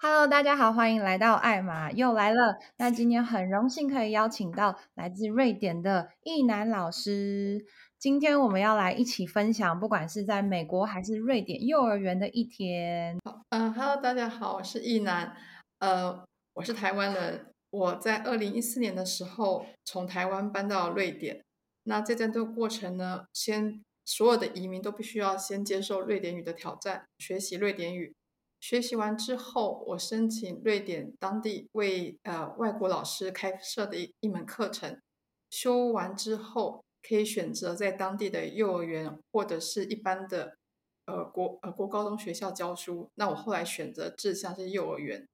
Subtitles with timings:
[0.00, 2.56] Hello，大家好，欢迎来到艾玛又来了。
[2.76, 7.66] 那今天很荣幸可以邀请到来自瑞典的易南老师。
[7.98, 13.18] 今天我们要来一起分享，不管是在美国还是瑞典幼儿园的一天。
[13.24, 15.36] 好，嗯，Hello，大家好，我是易南，
[15.80, 16.24] 呃，
[16.54, 21.42] 我是台湾人，我在二零一四年的时候从台湾搬到瑞典。
[21.82, 28.14] 那在这段过程呢，先所有的移民都必须要先接受瑞典语的挑战，学习瑞典语。
[28.60, 35.00] 学习完之后，我申请瑞典当地为呃外国老师开设的一一门课程，
[35.48, 40.56] 修完之后可以选择在当地的幼儿园或者是一般的
[41.06, 43.10] 呃国呃国高中学校教书。
[43.14, 45.26] 那我后来选择志向是幼儿园。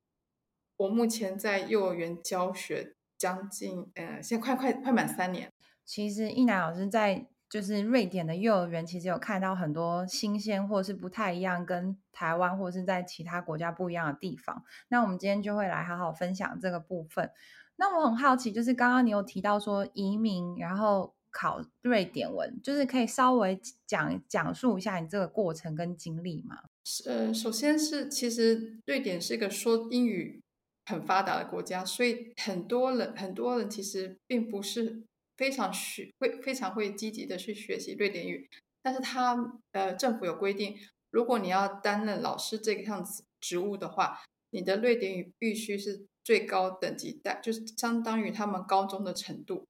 [0.77, 5.51] 我目前在幼儿园教学将近呃现在快快快满三年。
[5.85, 7.27] 其实一楠老师在。
[7.55, 14.65] 就是瑞典的幼儿园，其实有看到很多新鲜或是不太一样，跟台湾或是在其他国家不一样的地方。
[14.89, 17.31] 那我们今天就会来好好分享这个部分。
[17.77, 26.59] 那我很好奇，就是刚刚你有提到说移民，然后考瑞典文，就是可以稍微讲讲述一下你这个过程跟经历吗？
[27.07, 30.43] 呃，首先是其实瑞典是一个说英语
[30.87, 35.05] 很发达的国家，所以很多人很多人其实并不是。
[35.37, 38.49] 非常学会非常会积极的去学习瑞典语，
[38.83, 40.79] 但是他呃政府有规定，
[41.11, 49.67] 如果你要担任老师这个样子职务的话，你的瑞典语必须是最高等级带，就是相当于他们高中的程度。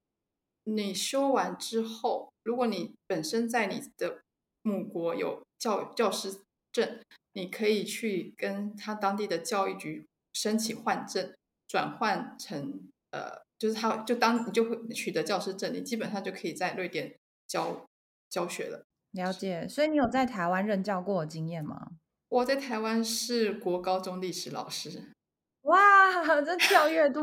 [0.64, 4.20] 你修完之后，如果你本身在你的
[4.62, 6.42] 母国有教教师
[6.72, 7.00] 证，
[7.32, 11.34] 你可以去跟他当地的教育局申请换证，
[11.66, 13.42] 转换成呃。
[13.64, 17.14] 就是他，就当你就会取得教师证，你基本上就可以在瑞典
[17.48, 17.86] 教
[18.28, 18.84] 教学了。
[19.12, 21.92] 了解，所以你有在台湾任教过的经验吗？
[22.28, 25.12] 我在台湾是国高中历史老师。
[25.62, 25.78] 哇，
[26.44, 27.22] 这跳跃度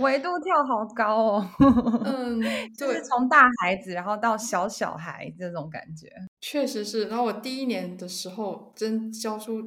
[0.00, 1.50] 维度跳好高哦。
[2.04, 2.42] 嗯，
[2.76, 6.12] 就是从大孩子然后到小小孩这种感觉。
[6.40, 9.62] 确实是，然后我第一年的时候真教书，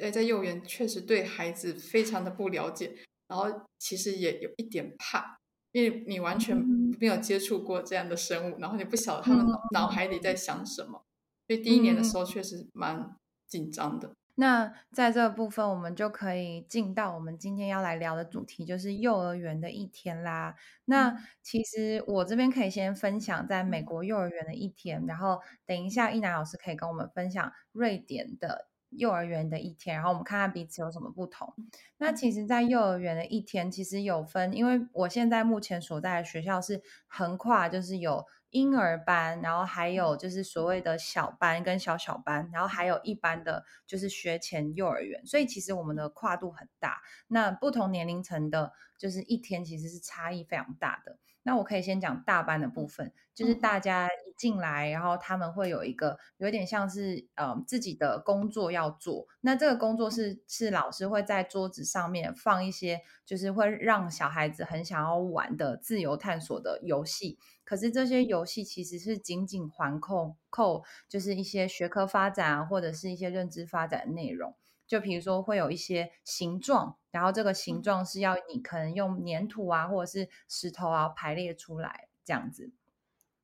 [0.00, 2.94] 哎，在幼儿园确实对孩子非常的不了解，
[3.26, 3.46] 然后
[3.80, 5.36] 其实也有一点怕。
[5.76, 6.56] 因为你完全
[6.98, 11.04] 没有接触过这样的生物，然后你不晓得他们脑脑海里在想什么，
[11.46, 13.14] 所以第一年的时候确实蛮
[13.46, 14.14] 紧张的。
[14.36, 20.54] 那在这个部分，我们就可以进到我们今天要来聊的主题，就是幼儿园的一天啦。
[20.86, 28.68] 那其实我这边可以先分享在美国幼儿园的一天，然后等一下一楠老师可以跟我们分享瑞典的。
[28.90, 31.52] 幼儿园的一天，然后我们看看彼此有什么不同。
[31.98, 47.00] 那其实，在幼儿园的一天，其实有分，因为我现在目前所在的学校是横跨，就是有婴儿班，然后还有就是所谓的小班跟小小班，然后还有一般的就是学前幼儿园，所以其实我们的跨度很大。
[47.28, 51.18] 那不同年龄层的，就是一天其实是差异非常大的。
[51.46, 59.28] 那我可以先讲大班的部分，就是大家一进来，然后他们会有一个有点像是呃自己的工作要做。
[59.42, 67.38] 那这个工作是是老师会在桌子上面放一些，就是会让小孩子很想要玩的自由探索的游戏。
[67.62, 74.56] 可是这些游戏其实是紧紧环扣扣，就是一些学科发展啊，或者是一些认知发展的内容。
[74.84, 82.70] 就比如说会有一些形状，然后这个形状是要你可能用粘土啊，或者是石头啊排列出来这样子，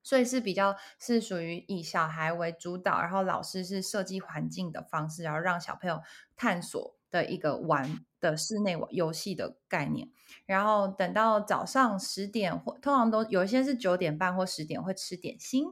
[0.03, 6.03] 所以是比较是属于以小孩为主导，然后老师是设计环境的方式，然后让小朋友
[6.37, 10.11] 探索的一个玩的室内游戏的概念。
[10.45, 15.67] 然后等到早上十点或通常都有一些是九点半或十点会吃点心，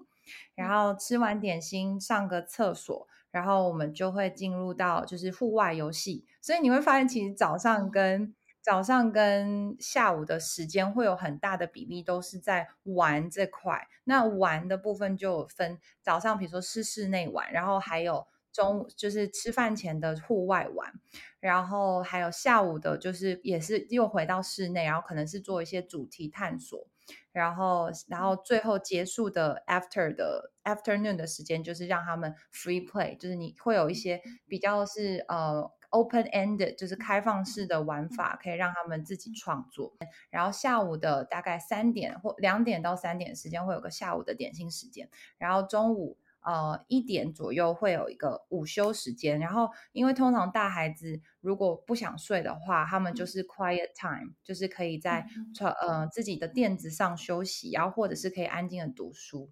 [0.55, 3.09] 然后吃完点心上个厕所。
[3.31, 13.87] 然后我们就会进入到就是户外游戏，所以你会发现，其实早上跟早上跟下午的时间会有很大的比例都是在玩这块。
[14.03, 20.93] 那玩的部分就分早上，比如说是室内玩，然后还有中午就是吃饭前的户外玩，
[21.39, 26.88] 然后还有下午的，就是也是又回到室内，然后可能是做一些主题探索。
[27.32, 39.97] 然后，然后最后结束的 after 的 afternoon 的时间，就是让他们 free play，就是你会有一些比较是呃 open ended，就是开放式的玩法，可以让他们自己创作。
[40.31, 46.19] 然后下午的大概三点或两点到三点时间会有个下午的点心时间，然后中午。
[46.42, 59.50] 呃，一点左右会有一个午休时间，然后因为通常大孩子如果不想睡的话，他们就是 quiet time，就是可以在床呃自己的垫子上休息，然后或者是可以安静的读书。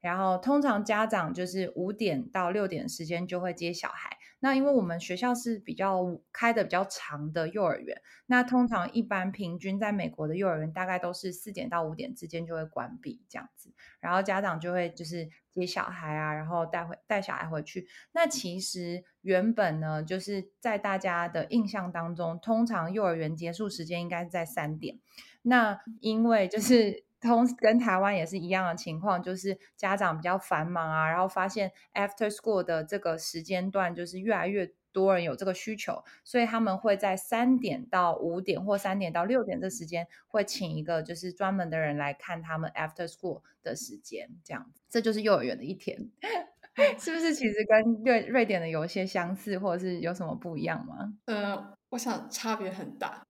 [0.00, 17.86] 然后通常家长就是五点到六点时间就会接小孩，那因为我们学校是比较开的比较长的幼儿园，那通常一般平均在美国的幼儿园大概都是四点到五点之间就会关闭这样子，然后家长就会就是接小孩啊，然后带回带小孩回去。
[18.12, 24.98] 那其实原本呢，就是在大家的印象当中，通常幼儿园结束时间应该是在三点。
[25.42, 27.04] 那因为就是。
[27.20, 45.96] 同跟台湾也是一样的情况，就是家长比较繁忙啊，然后发现 after school 的这个时间段就是越来越多人有这个需求，所以他们会在三点到五点或三点到六点这时间会请一个就是专门的人来看他们 after school 的时间，这样子，这就是幼儿园的一天，
[46.98, 47.34] 是不是？
[47.34, 51.12] 其实跟瑞瑞典的有一些相似，或者是有什么不一样吗？
[51.26, 53.22] 呃，我想差别很大。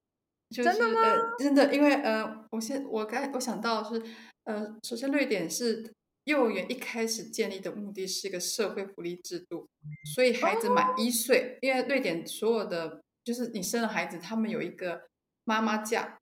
[0.50, 1.00] 就是、真的吗？
[1.00, 4.05] 呃，真的，因为呃，我先我刚我想到的是，
[4.44, 5.93] 呃，首先瑞典是
[6.25, 9.69] 幼儿园一开始建立的目的是一个社会福利制度，
[10.14, 15.02] 所以孩子满一岁，哦、因为瑞典所有的就是你生了孩子，他们有一个
[15.44, 16.19] 妈妈假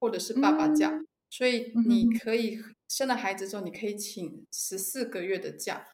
[0.00, 5.84] 或者是爸爸假，嗯、所以你可以生了孩子之后，你可以请十四个月的假，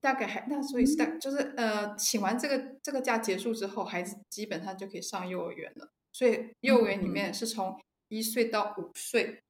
[0.00, 5.90] 大概还那所以是大就是呃，请完这个这个假结束之后，孩子基本上就可以上幼儿园了。
[6.14, 7.76] 所以幼儿园里面是从
[8.06, 9.42] 一岁到五岁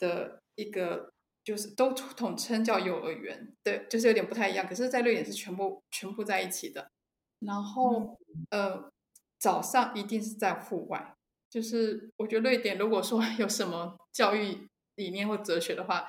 [0.00, 1.12] 的一个，
[1.44, 4.66] 就是都统称叫幼儿园，对，就是有点不太一样。
[4.66, 6.90] 可是，在瑞典是全部全部在一起的。
[7.46, 8.18] 然后，
[8.50, 8.90] 呃，
[9.38, 11.14] 早上一定是在户外。
[11.48, 16.08] 就是我觉得瑞典如果说 有什么教育理念或哲学的话，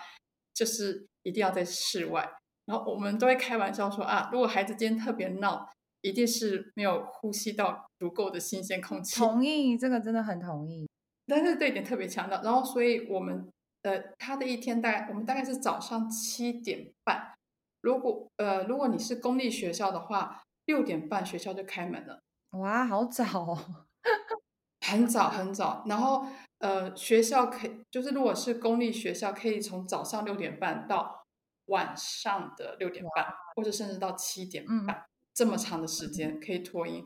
[0.56, 2.28] 就是一定要在室外。
[2.66, 5.70] 然后我们都会开玩笑说啊，如果孩子今天特别闹。
[6.06, 9.16] 一定是没有呼吸到足够的新鲜空气。
[9.16, 10.88] 同意，这个真的很同意。
[11.26, 12.40] 但是这一点特别强调。
[12.44, 17.34] 然后，所以我们呃，他的一天大概我们大概是早上七点半。
[17.82, 22.20] 如果呃，如果你是公立学校的话，六点半学校就开门了。
[22.52, 23.58] 哇，好早哦！
[24.86, 25.84] 很早很早。
[25.88, 26.28] 然后
[26.60, 31.26] 呃，学校可以就是如果是公立学校，可以从早上六点半到
[31.66, 33.26] 晚上的六点半，
[33.56, 34.96] 或者甚至到七点半。
[34.98, 35.04] 嗯
[35.36, 37.06] 这么长的时间可以托婴，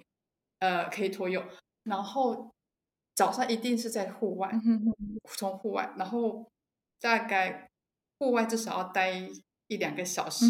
[0.59, 1.43] 呃，可以拖幼，
[1.83, 2.53] 然后
[3.15, 4.51] 早上一定是在户外，
[5.35, 6.47] 从户外，然后
[7.01, 7.67] 大概
[8.19, 9.27] 户外至少要待
[9.67, 10.45] 一两个小时，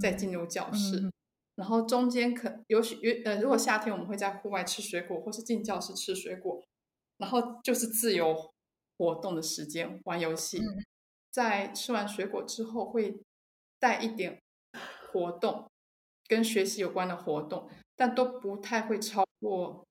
[0.00, 1.10] 再进入教室，
[1.56, 6.62] 然后中间可有许有呃，如果夏天我们会在户外吃水果，或是进教室吃水果，
[7.18, 8.52] 然后就是自由
[8.96, 10.62] 活动的时间，玩游戏，
[11.32, 13.20] 在吃完水果之后会
[13.80, 14.40] 带一点
[15.10, 15.68] 活动。
[16.26, 19.84] 跟学习有关的活动，但都不太会超过，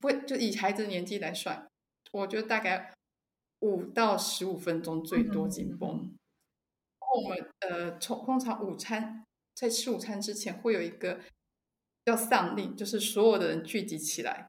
[0.00, 1.68] 不会就以孩子的年纪来算，
[2.12, 2.94] 我觉得大概
[3.60, 6.14] 五到十五分钟最多紧绷。
[7.16, 9.24] 我们呃，从通常午餐
[9.54, 11.18] 在吃午餐之前会有一个
[12.04, 14.48] 叫丧令，就是所有的人聚集起来，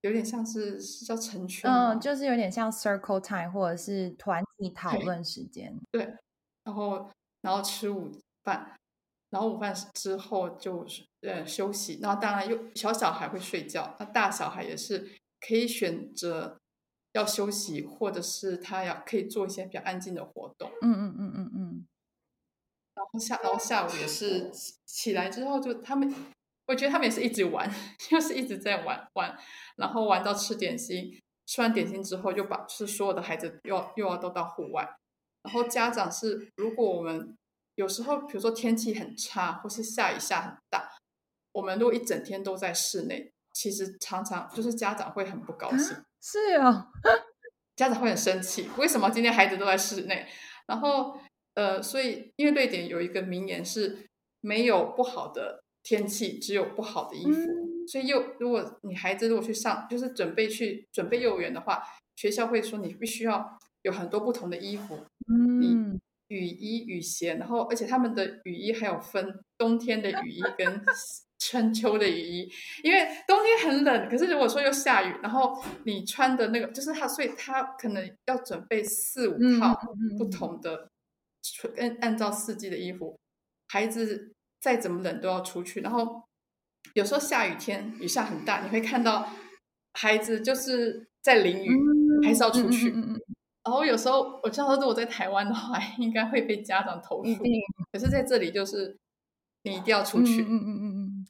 [0.00, 6.14] 有点像是是叫成群，嗯，就是有点像 circle time 或者是团体讨论时间，对，对，
[6.64, 7.10] 然后
[7.42, 8.10] 然后吃午
[8.42, 8.74] 饭。
[9.30, 15.08] 然后午饭之后就是呃休息，然后当然又小小孩会睡觉，那大小孩也是
[15.40, 16.58] 可以选择
[17.12, 20.68] 要休息，或者是他要可以做一些比较安静的活动。
[20.82, 21.86] 嗯嗯嗯嗯嗯。
[22.92, 24.50] 然后下然后下午也是
[24.84, 26.12] 起来之后就他们，
[26.66, 27.70] 我觉得他们也是一直玩，
[28.10, 29.38] 就是一直在玩玩，
[29.76, 31.16] 然后玩到吃点心，
[31.46, 34.82] 吃完点心之后就把是所有的孩子又要又要都到户外，
[35.44, 37.36] 然后家长是如果我们。
[37.76, 40.90] 有时候，比如说天气很差，或是下雨下很大，
[41.52, 45.96] 我们如果一整天都在室内，其实常常就是家长会很不高兴。
[45.96, 46.86] 啊是哦，
[47.76, 50.26] 家长会很生气，为什么今天孩子都在室内？
[50.66, 51.18] 然后，
[51.54, 54.06] 呃，所以因为瑞典有一个名言是
[54.42, 57.40] 没有不好的天气，只有不好的衣服。
[57.40, 61.82] 嗯、所以幼如果你孩子如果去上，就是准备去准备幼儿园的话，
[62.16, 64.98] 学校会说你必须要有很多不同的衣服。
[65.26, 65.60] 嗯。
[65.60, 70.82] 你雨衣、雨鞋，然后而且他们的雨衣还有分冬天的雨衣跟
[71.38, 72.48] 春秋的雨衣，
[72.84, 79.76] 因为冬天很冷，可是如果说又下雨，然后你穿的那个就是他，所以他可能要准备四五套
[80.16, 80.90] 不同的，
[81.78, 83.18] 按按照四季的衣服。
[83.68, 86.22] 孩子再怎么冷都要出去，然后
[86.94, 89.28] 有时候下雨天雨下很大，你会看到
[89.94, 91.76] 孩子就是在淋雨，
[92.24, 92.94] 还是要出去。
[93.70, 97.42] 然后有时候，我知道，如果在台湾的话， 应该会被家长投诉。
[97.42, 97.52] 定
[97.92, 98.98] 可是在这里，就是
[99.62, 100.42] 你一定要出去。
[100.42, 101.26] 嗯嗯嗯嗯，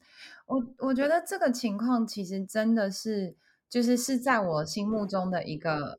[0.46, 3.36] 我我觉得这个情况其实真的是，
[3.68, 5.98] 就是是在我心目中的一个，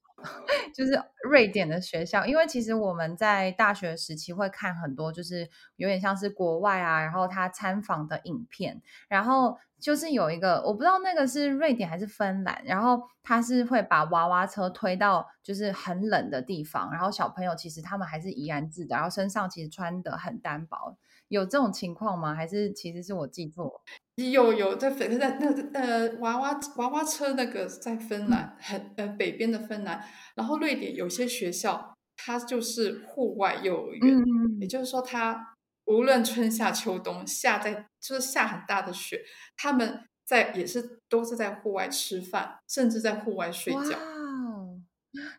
[0.74, 2.26] 就是瑞典的学校。
[2.26, 9.58] 因为其实我们在大学时期会看很多，就是有点像是国外啊，然后他参访的影片，然后。
[9.82, 20.96] 就是有一个我不知道那个是瑞典还是芬兰，然后他是会把娃娃车推到就是很冷的地方，然后小朋友其实他们还是怡然自得，然后身上其实穿的很单薄，
[21.32, 22.36] 有这种情况吗？
[22.36, 23.82] 还是其实是我记错？
[24.16, 30.04] 有有在芬在那个呃娃娃娃娃车那个在芬兰、嗯、很呃北边的芬兰，
[30.36, 39.22] 然后瑞典有些学校它就是户外幼儿园，嗯、也就是说它无论春夏秋冬下在就是下很大的雪，
[39.56, 43.98] 他们在也是都是在户外吃饭，甚至在户外睡觉。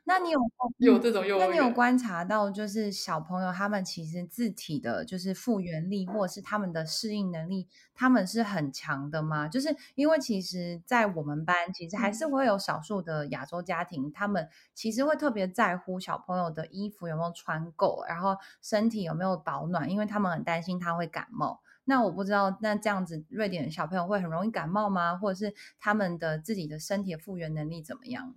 [0.04, 0.40] 那你有
[0.78, 1.48] 有这种幼儿园？
[1.48, 9.48] 那你有 观察到，就是小朋友他们其实自体的，就是复原力或者是他们的适应能力，他们是很强的吗？
[9.48, 21.60] 就是因为其实，在我们班，其实还是会有少数的亚洲家庭，嗯、他们其实会特别在乎小朋友的衣服有没有穿够，然后身体有没有保暖，因为他们很担心他会感冒。
[21.84, 25.16] 那我不知道，那这样子，瑞典小朋友会很容易感冒吗？
[25.16, 28.34] 或者是他们的自己的身体的复原能力怎么样？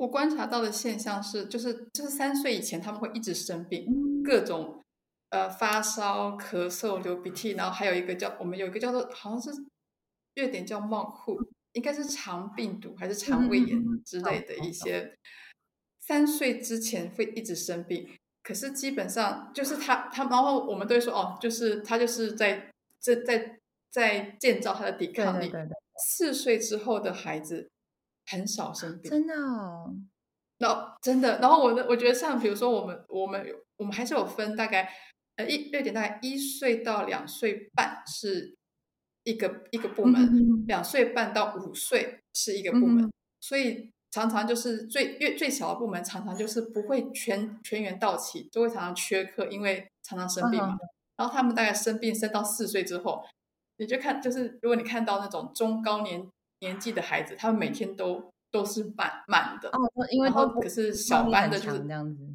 [0.00, 3.84] 我观察到的现象是，就是就是三岁以前他们会一直生病，
[4.24, 4.82] 各种
[5.28, 9.62] 呃发烧、咳嗽、流鼻涕，然后还有一个叫我们有一个叫做好像是
[10.36, 11.36] 有点叫冒呼，
[11.74, 15.14] 应该是肠病毒还是肠胃炎之类的一些。
[16.00, 18.08] 三岁之前会一直生病，
[18.42, 23.58] 可是基本上就是他他，然后我们都会说哦，就是他就是在在在
[23.90, 25.52] 在建造他的抵抗力。
[26.02, 27.68] 四岁之后的孩子。
[28.30, 29.94] 很少生病，真的哦。
[30.58, 33.42] 那、真的，然后我的，我觉得像比如说我们，我们，
[33.78, 34.92] 我们还是有分大概，
[35.36, 38.54] 呃，一六点大概一岁到两岁半是
[39.24, 50.74] 一个一个部门，嗯、两岁半到五岁是一个部门，嗯、所以常常就是最越最小的部门常常就是不会全全员到齐，就会常常缺课，因为常常生病嘛。
[50.74, 53.24] 嗯、然后他们大概生病生到四岁之后，
[53.78, 56.28] 你就看就是如果你看到那种中高年。
[56.60, 59.78] 年纪的孩子，他们每天都都是满满的，哦，
[60.10, 62.28] 因为然后可是小班的就是这样子，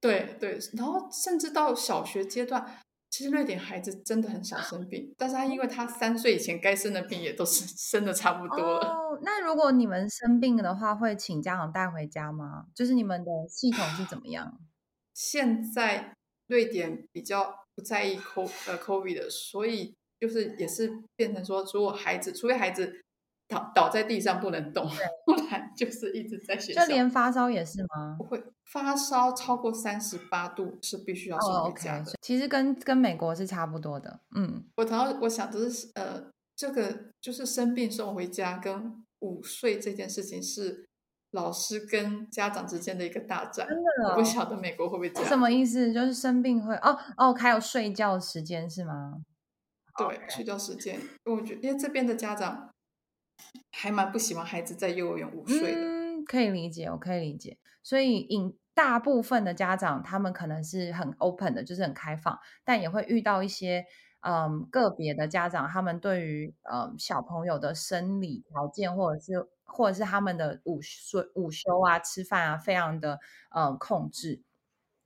[0.00, 2.80] 对对，然后甚至到小学阶段，
[3.10, 8.88] 其实瑞典孩子真的很少生病，但是他因为他三岁以前该生的病也都是 生的差不多了。
[8.88, 12.66] 哦，那如果你们生病的话，会请家长带回家吗？
[12.74, 14.58] 就是你们的系统是怎么样？
[15.14, 16.14] 现在
[16.48, 23.00] 瑞典比较不在意 CO 呃 COVID 的，所以就是也是变成说，如果孩子，除非孩子。
[23.46, 24.88] 倒倒在地上不能动，
[25.26, 26.80] 不然就是一直在学校。
[26.80, 28.16] 就连发烧也是吗？
[28.16, 28.42] 不会，
[28.72, 31.98] 发烧超过三十八度是必须要送回家的。
[31.98, 32.14] Oh, okay.
[32.22, 34.20] 其实跟跟美国是差不多的。
[34.34, 36.24] 嗯，我然后我想的是，呃，
[36.56, 40.88] 这个就是生病送回家跟午睡这件事情是
[41.32, 43.68] 老师跟家长之间的一个大战。
[43.68, 45.28] 真的、哦，我不晓得美国会不会这样。
[45.28, 45.92] 什么意思？
[45.92, 49.20] 就是生病会哦哦，还有睡觉时间是吗？
[49.96, 51.00] 对.睡觉时间。
[51.24, 52.70] 我觉得因为这边的家长。
[53.72, 55.80] 还蛮不喜欢孩子在幼儿园午睡的。
[55.80, 57.58] 嗯，可以理解，我可以理解。
[57.82, 63.84] 所以，引大部分的家长，他们可能是很 open 的，就是很开放，但也会遇到一些
[64.20, 73.18] 嗯个别的家长，他们对于嗯小朋友的生理条件，或者是或者是他们的午睡、午休啊、吃饭啊，非常的
[73.50, 74.42] 嗯控制。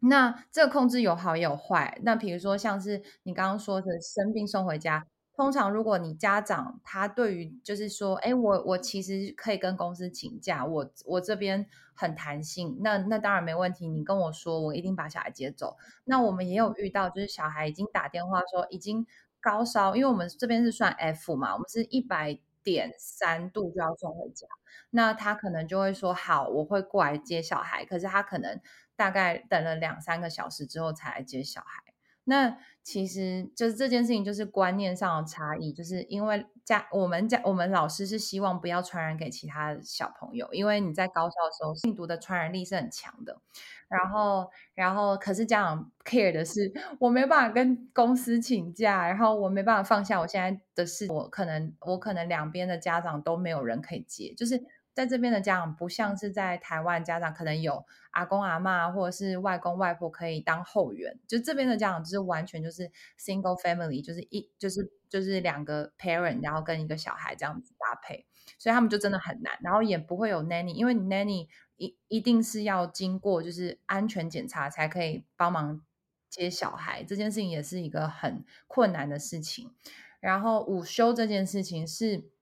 [0.01, 1.99] 那这个控制有好也有坏。
[2.03, 5.07] 那比如说，像是你刚刚说的生病送回家。
[5.35, 11.65] 通常，如果你家长他对于就是说，哎，我我其实可以跟公司请假，我我这边
[11.95, 13.87] 很弹性，那那当然没问题。
[13.87, 15.77] 你跟我说，我一定把小孩接走。
[16.03, 19.07] 那我们也有遇到，就是小孩已经打电话说已经
[19.41, 24.49] 高烧，因为我们这边是算 F 嘛，我们是一百点三度就要送回家。
[24.91, 28.61] 那他可能就会说好，我会过来接小孩，可是他可能
[28.99, 31.85] 大概等了两三个小时之后才来接小孩。
[32.25, 43.41] 那其实就是这件事情，就是观念上的差异，就是因为家我们家我们老师是希望不要传染给其他小朋友，因为你在高烧的时候，病毒的传染力是很强的。
[43.89, 54.63] 然后，然后可是家长 care 的是，我没办法跟公司请假，然后我没办法放下我现在的事，我可能我可能两边的家长都没有人可以接，就是。
[54.99, 68.27] 在这边的家长不像是在台湾，家长可能有阿公阿妈或者是外公外婆可以当后援，就这边的家长就是完全就是 single family，就是一就是就是两个 parent，然后跟一个小孩这样子搭配，
[68.59, 75.81] 所以他们就真的很难，然后也不会有 nanny，因为 nanny 一一定是要经过就是安全检查才可以帮忙
[76.29, 79.73] 接小孩，这件事情也是一个很困难的事情。
[80.19, 82.33] 然后午休这件事情是。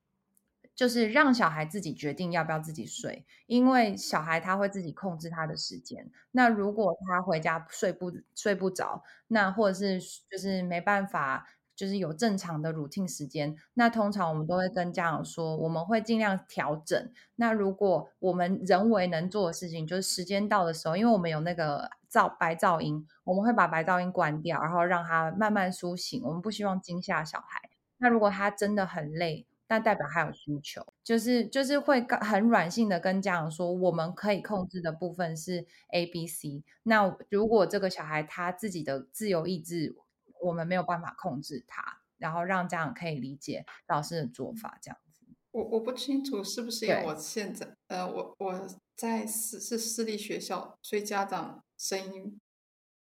[0.76, 6.10] 就是让小孩自己决定要不要自己睡，因为小孩他会自己控制他的时间。
[6.32, 9.98] 那如果他回家睡不睡不着，那或者是
[10.30, 17.10] 就是没办法就是有正常的 routine 时间，那通常我们都会跟家长说，我们会尽量调整。
[17.36, 26.22] 那如果我们人为能做的事情，就是时间到的时候，因为我们有那个噪白噪音，我们会把白噪音关掉，然后让他慢慢苏醒。
[26.24, 27.60] 我们不希望惊吓小孩。
[27.98, 36.62] 那如果他真的很累，那代表他有需求，就是就是会很软性的跟家长说，我们可以控制的部分是 A、B、C。
[36.84, 39.96] 那如果这个小孩他自己的自由意志，
[40.40, 45.24] 我们没有办法控制他，然后让家长可以理解老师的做法，这样子。
[45.50, 52.38] 我我不清楚是不是因为我现在呃，我我在私是私立学校，所以家长声音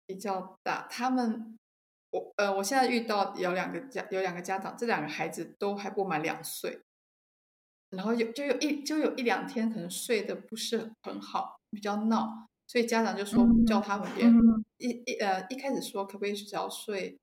[0.06, 1.58] 比较大，他们。
[2.14, 6.80] 我呃，我现在遇到有两个家，有两个家长，这两个孩子都还不满两岁，
[7.90, 17.18] 然后有就有一就有一两天可能睡得不是很好，比较闹，所以家长就说叫他们别、嗯、一一呃一开始说可不可以只要睡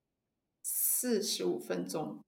[0.65, 2.19] 四十五分钟，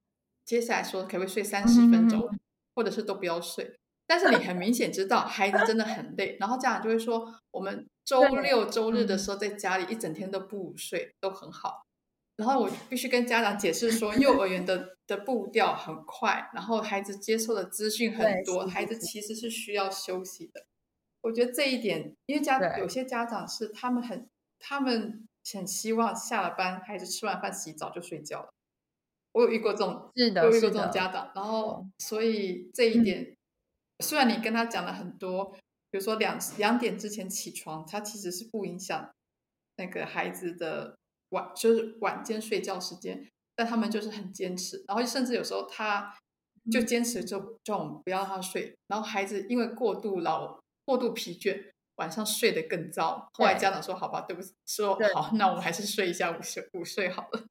[0.44, 2.38] 接下来说可不可以睡三十分钟，嗯、
[2.76, 3.76] 或者是都不要睡，
[4.06, 11.82] 但是你很明显知道孩子真的很累，然后家长就会说我们周六周日的时候在家里一整天都不午睡，都很好。
[12.42, 20.66] 然后我必须跟家长解释说，幼儿园的的步调很快，然后孩子接受的资讯很多，孩子其实是需要休息的。
[21.20, 28.48] 我觉得这一点，因为家有些家长是他们很他们很希望下了班，孩子吃完饭洗澡就睡觉了。
[29.30, 31.30] 我有遇过这种，是的，我有遇过这种家长。
[31.36, 33.36] 然后所以这一点，嗯，
[34.00, 35.52] 虽然你跟他讲了很多，
[35.92, 39.12] 比如说两两点之前起床，他其实是不影响
[39.76, 40.96] 那个孩子的。
[41.32, 46.14] 晚就是晚间睡觉时间，但他们就是很坚持，然后甚至有时候他
[46.70, 53.28] 就坚持就叫我们不要让他睡，然后孩子因为过度劳、过度疲倦，晚上睡得更糟。
[53.32, 57.44] 后来家长说：“好吧，对不起，说好，那我们还是睡一下午睡午睡好了。”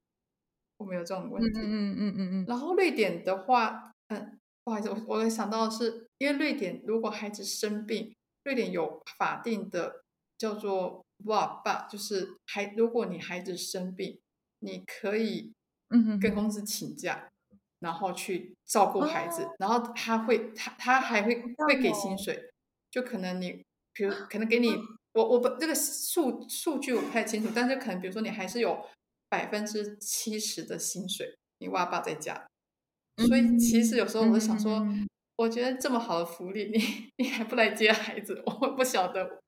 [0.78, 1.60] 我没有这种问题。
[1.60, 2.46] 嗯嗯嗯嗯。
[2.48, 10.04] 然后瑞典的话，嗯，不好意思，我我想到的是，因为瑞典如果孩子生病，瑞典有法定的
[10.38, 11.01] 叫做。
[11.26, 14.20] 哇爸，就是孩，如果你孩子生病，
[14.60, 15.52] 你可以
[16.22, 22.50] 跟公司请假，嗯、然后去照顾孩子，哦、然后他会他他还会会给薪水，
[22.90, 24.76] 就可能你比如可能给你
[25.14, 28.86] 我我不这个数数据我不太清楚，但是可能比如说你还是有
[29.30, 32.48] 百分之七十的薪水，你哇爸在家，
[33.18, 35.08] 所以其实有时候我就想说，嗯、
[35.38, 39.42] 我觉得这么好的福利，你 你还不来接孩子，我不晓得。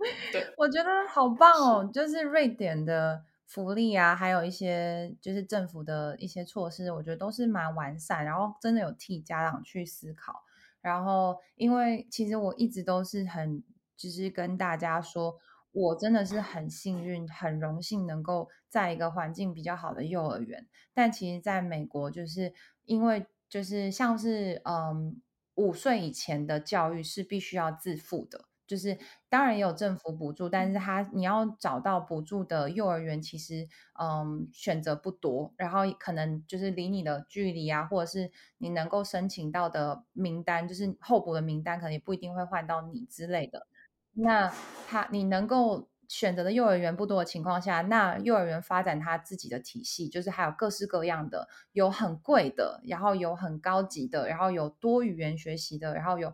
[0.32, 1.90] 对，我觉得好棒哦！
[1.92, 10.42] 就是瑞典的福利啊，还有一些就是政府的一些措施，我觉得都是蛮完善，然后真的有替家长去思考。
[10.82, 13.62] 然后，因为其实我一直都是很，
[13.96, 15.36] 就是跟大家说，
[15.72, 20.68] 我真的是很幸运、很荣幸能够在一个环境比较好的幼儿园。
[20.94, 22.52] 但其实，在美国，就是
[22.84, 25.20] 因为就是像是嗯，
[25.54, 28.44] 五岁以前的教育是必须要自付的。
[28.66, 28.98] 就是
[29.28, 33.68] 当然也有政府补助，但是他你要找到补助的幼儿园，其实
[34.00, 43.66] 嗯选择不多，然后可能就是离你的距离啊，或者是你能够申请到的名单，就是候补的名单，可能也不一定会换到你之类的。
[44.14, 44.52] 那
[44.88, 56.32] 他你能够选择的幼儿园不多的情况下，那幼儿园发展他自己的体系，就是还有各式各样的，有很贵的，然后有很高级的，然后有多语言学习的，然后有。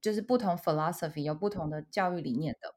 [0.00, 2.74] 就是不同 philosophy 有不同的教育理念的，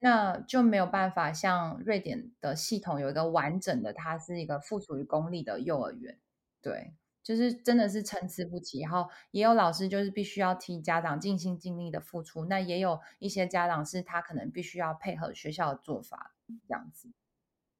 [0.00, 6.18] 那就没有办法像瑞典的系统有一个完整的，它是一个附属于公立的幼儿园，
[6.60, 8.80] 对，就是真的是参差不齐。
[8.80, 16.34] 然后也有老师就是必须要替家长尽心尽力的付出，那也有一些家长是他可能必须要配合学校的做法
[16.68, 17.08] 这样子。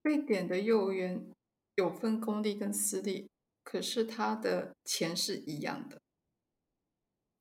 [0.03, 1.27] 瑞典的幼儿园
[1.77, 3.29] 有分公立跟私立，
[3.63, 6.01] 可是他的钱是一样的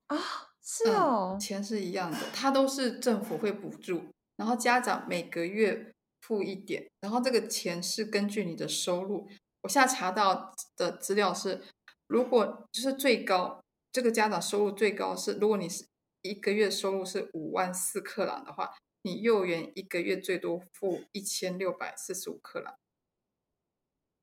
[0.07, 0.52] 啊。
[0.65, 4.05] 是哦、嗯，钱是一样的，它都是政府会补助，
[4.37, 9.27] 然后家长每个月付一点，然后这个钱是根据你的收入。
[9.63, 11.61] 我现在查到的资料是，
[12.07, 15.85] 如果就是最高，这个家长收入最高是，如果你是
[16.21, 22.73] 一个月收入是五万四克朗的话，你幼儿园一个月最多付一千六百四十五克朗。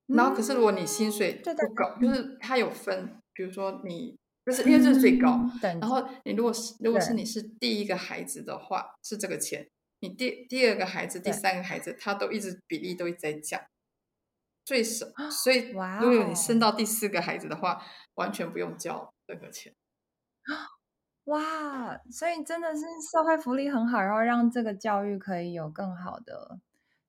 [0.07, 4.16] 然后可是如果你薪水不高，嗯、就是它有分，比如说你。
[4.50, 9.64] 就是因为这是最高，嗯、然后你如果是如果是你是第一个孩子的话，是这个钱；
[10.00, 13.60] 你第第二个孩子、第三个孩子，他都一直比例都一直在降，
[14.64, 15.06] 最少。
[15.30, 17.80] 所以，如果你生到第四个孩子的话，
[18.14, 19.74] 完全不用交这个钱。
[21.24, 22.82] 哇，所以真的是
[23.12, 26.58] 社会福利很好，然后让这个教育可以有更好的，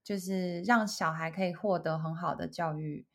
[0.04, 3.06] 就是让小孩可以获得很好的教育。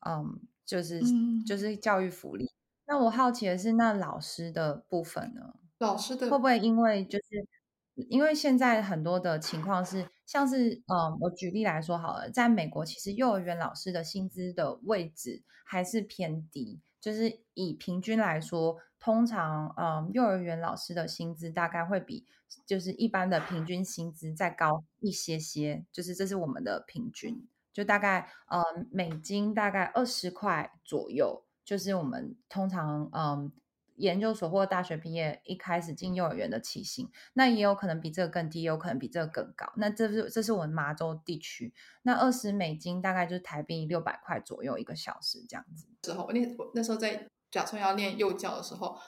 [0.00, 0.40] 嗯。
[0.64, 2.48] 就是、嗯、就是教育福利。
[2.92, 5.54] 那我好奇的是，那老师的部分呢？
[5.78, 7.48] 老师的会不会因为就是
[7.94, 22.26] 因为现在很多的情况是，像是嗯，我举例来说好了，在美国其实幼儿园老师的薪资的位置还是偏低，就是以平均来说，通常嗯，幼儿园老师的薪资大概会比
[22.66, 31.42] 就是一般的平均薪资再高一些些，就是这是我们的平均，就大概嗯美金大概二十块左右。
[31.64, 33.52] 就是我们通常嗯，
[33.96, 39.70] 研究所或大学毕业一开始进幼儿园的起薪，那也有可能比这个更低，也有可能比这个更高。
[39.76, 41.72] 那这是这是我们麻州地区，
[42.02, 45.86] 那二十美金大概就是台币六百块左右一个小时这样子。
[46.02, 48.98] 之后那我那时候在假设要念幼教的时候，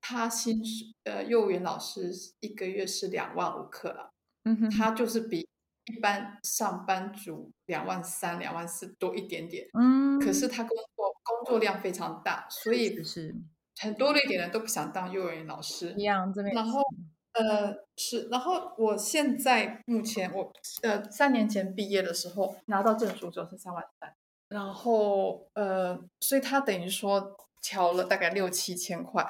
[0.00, 4.10] 他薪水呃幼儿园老师一个月是两万五克了，
[4.44, 5.46] 嗯哼，他就是比
[5.94, 11.13] 一般上班族两万三、两万四多一点点，嗯，可是他工作。
[11.24, 13.34] 工作量非常大，所以是
[13.80, 15.92] 很多瑞典人都不想当幼儿园老师。
[15.96, 16.80] 一样这边，然后
[17.32, 24.14] 呃是，然后我现在目前我呃三年前毕业的时候拿到证书就是三万三，
[24.48, 29.26] 然后呃所以他等于说调了大概六七千块。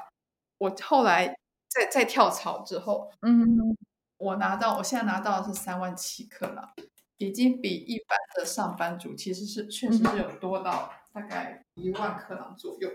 [0.58, 1.26] 我后来
[1.68, 3.76] 再再跳槽之后，嗯，
[4.18, 6.74] 我拿到我现在拿到的是三万七克朗，
[7.18, 10.92] 已经比一般的上班族其实是确实是有多到。
[11.14, 12.90] 大概一万克朗左右，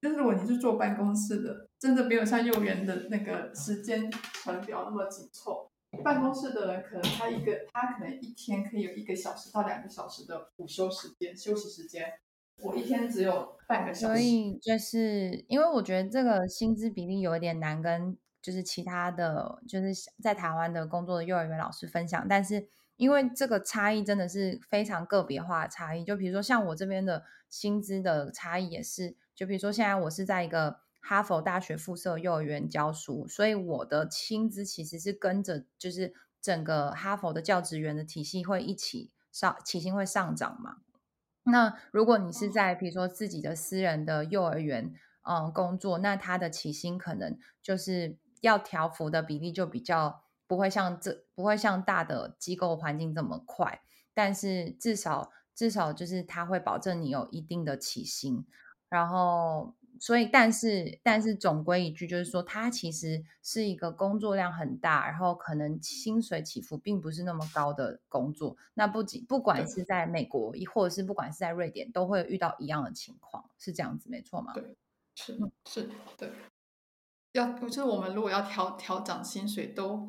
[0.00, 5.70] 但是如果你是坐办公室的，真的没有像幼儿园的那个时间程表那么紧凑。
[6.02, 12.10] 办公室的人可能他一个他可能一天可以有一个小时到两个小时的午休时间、休息时间，
[12.62, 14.14] 我一天只有半个小时。
[14.14, 22.66] 所以就是因为我觉得这个薪资比例有一点难跟就是其他的就是在台湾的工作的幼儿园老师分享，但是。
[22.98, 40.78] 因为这个差异真的是非常个别化的差异，就比如说像我这边的薪资的差异也是，就比如说现在我是在一个哈佛大学附设幼儿园教书，所以我的薪资其实是跟着就是整个哈佛的教职员的体系会一起上，起薪会上涨嘛。
[41.44, 50.24] 那如果你是在比如说自己的私人的幼儿园嗯工作，那他的起薪可能就是要调幅的比例就比较。
[50.48, 53.82] 不会像这不会像大的机构环境这么快，
[54.14, 58.44] 但是至少至少就是它会保证你有一定的起薪，
[58.88, 68.56] 然后所以但是但是总归一句就是说，它其实是一个工作量很大，然后可能薪水起伏并不是那么高的工作。
[68.74, 74.54] 那不仅不管是在美国，或者是不管是在瑞典，都会遇到一样的情况，是这样子没错吗？
[74.54, 74.76] 对，
[75.14, 76.32] 是是，对。
[77.32, 80.08] 要就是我们如果要调调涨薪水都。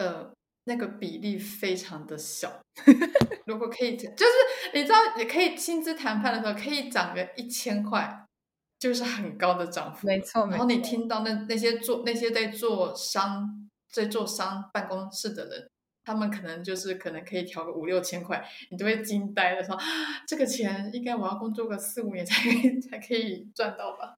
[0.00, 0.32] 呃，
[0.64, 2.58] 那个比例非常的小。
[3.44, 4.32] 如果可以，就是
[4.72, 8.24] 你知道，也可以薪资谈判的时候可以涨个一千块，
[8.78, 10.06] 就是很高的涨幅。
[10.06, 15.68] 没错，然后你听到那那些做那些在做商在做商办公室的人，
[16.04, 19.84] 他们可能就是可能可以调个五六千块，你都会惊呆了说，说
[20.26, 24.14] 这个钱应该我要工作个四五年才可以才可以赚到吧？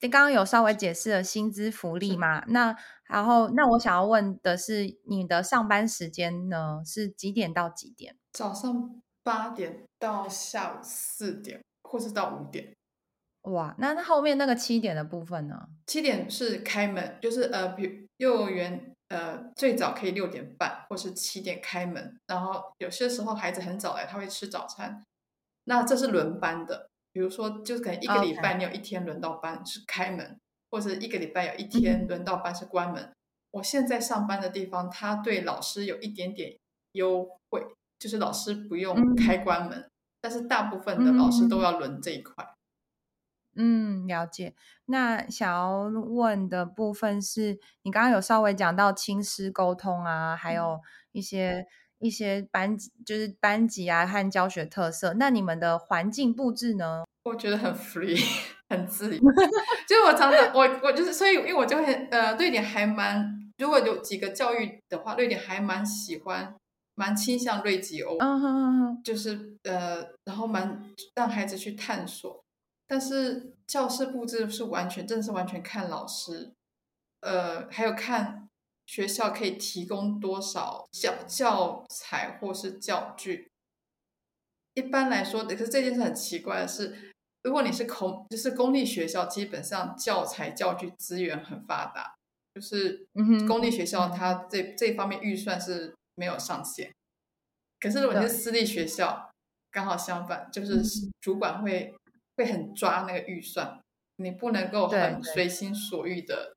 [0.00, 2.44] 你刚刚有稍微解释了薪资福利吗？
[2.48, 8.16] 那然后那我想要问的是，你的上班时间呢是几点到几点？
[8.32, 12.76] 早上八点到下午四点，或是到五点。
[13.42, 15.68] 哇，那那后面那个七点的部分呢？
[15.86, 25.02] 七点是开门，就是呃，比如幼儿园呃最早可以六点半或是七点开门，然后有些时候孩子很早来，他会吃早餐，
[25.64, 26.87] 那这是轮班的。
[27.18, 30.38] 比如说，就是可能一个礼拜你有一天轮到班是开门.
[30.70, 33.02] 或者一个礼拜有一天轮到班是关门。
[33.02, 33.12] 嗯。
[33.50, 36.56] 我现在上班的地方，他对老师有一点点
[36.92, 37.60] 优惠，
[37.98, 42.32] 就是老师不用开关门，嗯，但是大部分的老师都要轮这一块。
[43.56, 44.54] 嗯，了解。
[44.84, 51.66] 那想要问的部分是你刚刚有稍微讲到亲师沟通啊，还有一些。
[52.00, 57.04] 一些班级就是班级啊和教学特色，那你们的环境布置呢？
[57.24, 58.18] 我觉得很 free，
[58.70, 59.20] 很自由。
[59.86, 66.54] 就是我常常我我就是，所以因为我就很呃，瑞典还蛮，如果有几个教育的话，瑞典还蛮喜欢，
[66.94, 70.82] 蛮倾向瑞吉欧，嗯哼哼哼，就是呃，然后蛮
[71.16, 72.42] 让孩子去探索。
[72.86, 76.52] 但是教室布置是完全，真的是完全看老师，
[77.20, 78.47] 呃，还有看。
[78.88, 83.50] 学校可以提供多少教教材或是教具？
[84.72, 92.14] 一般来说，可是这件事很奇怪的是，如果你是公就是公立学校，基本上教材教具资源很发达，
[92.54, 93.06] 就是
[93.46, 96.90] 公立学校它这这方面预算是没有上限。
[97.78, 99.30] 可是如果你是私立学校，
[99.70, 100.82] 刚好相反，就是
[101.20, 101.94] 主管会
[102.36, 103.78] 会很抓那个预算，
[104.16, 106.54] 你不能够很随心所欲的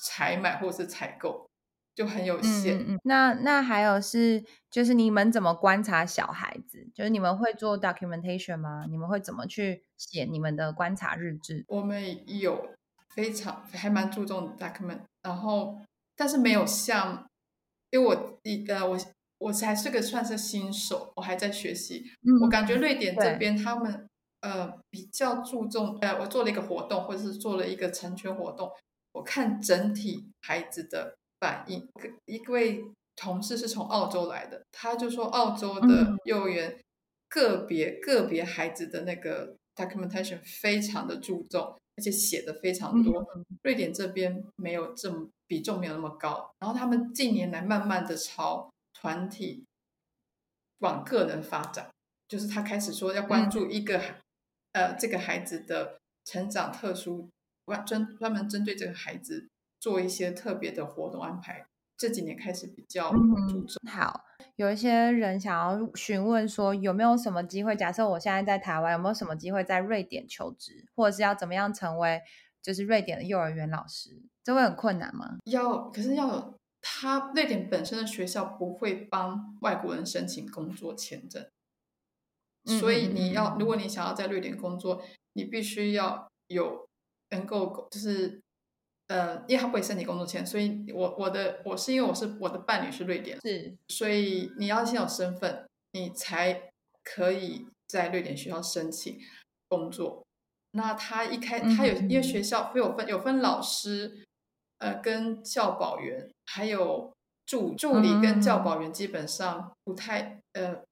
[0.00, 1.48] 采买或是采购，
[1.94, 2.78] 就很有限。
[2.78, 3.00] 嗯嗯。
[3.04, 6.88] 那那还有是，就是你们怎么观察小孩子？
[6.94, 8.84] 就是你们会做 documentation 吗？
[8.88, 11.64] 你们会怎么去写你们的观察日志？
[11.68, 12.68] 我们有
[13.14, 15.78] 非常还蛮注重 document，然后
[16.14, 17.26] 但是没有像，
[17.90, 18.98] 因为我一呃我。
[19.38, 22.02] 我才是个算是新手，我还在学习。
[22.22, 24.08] 嗯、我感觉瑞典这边他们
[24.40, 28.72] 呃比较注重呃，我做了一个活动或者是做了一个成全活动，
[29.16, 31.88] 我看整体孩子的反应。
[32.26, 32.84] 一位
[33.16, 36.78] 同事是从澳洲来的，他就说澳洲的幼儿园
[37.28, 43.22] 个别、嗯、个别孩子的那个 documentation 非常的注重，而且写的非常多。
[43.34, 48.70] 嗯、瑞典这边没有这么比重没有那么高，然后他们近年来慢慢的朝。
[48.98, 49.62] 团体
[50.78, 51.90] 往个人发展，
[52.26, 53.98] 就是他开始说要关注一个，
[54.72, 57.28] 嗯、呃，这个孩子的成长特殊，
[57.66, 59.48] 专专专门针对这个孩子
[59.78, 61.66] 做一些特别的活动安排。
[61.96, 63.80] 这几年开始比较注重。
[63.82, 64.24] 嗯、好，
[64.56, 67.74] 有一些人想要询问说，有没有什么机会？
[67.74, 72.20] 假设我现在在台湾，有没有什么机会在瑞典求职，或者是要怎么样成为
[72.62, 74.22] 就是瑞典的幼儿园老师？
[74.44, 75.36] 这会很困难吗？
[75.44, 76.54] 要，可是要。
[76.88, 81.44] 他瑞典本身的学校不会帮外国人申请工作签证，
[82.78, 85.02] 所以你要，如果你想要在瑞典工作，
[85.32, 86.86] 你必须要有
[87.30, 88.40] 能够，就是
[89.08, 96.70] 呃，因为他不会申请工作签，所以我我的我是因为我是我的伴侣是瑞典，是，所以你要先有身份，你才
[97.04, 99.18] 可以在瑞典学校申请
[99.68, 100.24] 工作。
[100.72, 104.22] 那他一开他有因为学校会有分有分老师。
[104.78, 107.10] 呃，跟教保员还有
[107.46, 110.84] 助助理跟教保员基本上不太呃，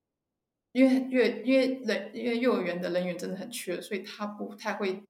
[0.72, 5.02] 因为因为因为人因为幼儿园的人员真的很缺，所以他不太会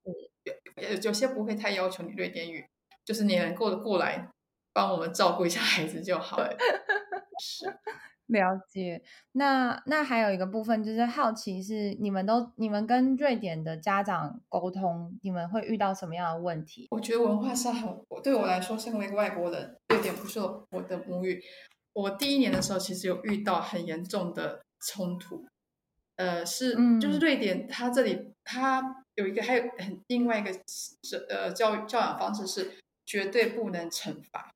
[0.76, 2.64] 有有些不会太要求你瑞典语，
[3.04, 4.28] 就是你能够过来
[4.72, 6.38] 帮我们照顾一下孩子就好。
[6.38, 6.56] 了，
[7.40, 7.66] 是。
[8.28, 16.88] 了解，那那还有一个部分就是好奇是你们都你们跟瑞典的家长沟通，你们会遇到什么样的问题？
[16.90, 21.38] 我觉得文化上很，对我来说，身为一个外国人，瑞典不是我的母语。
[21.92, 25.44] 我第一年的时候，其实有遇到很严重的冲突。
[26.16, 30.50] 呃，是，就是瑞典，它这里它有一个还有很另外一个
[31.29, 34.50] 呃教育教养方式是绝对不能惩罚。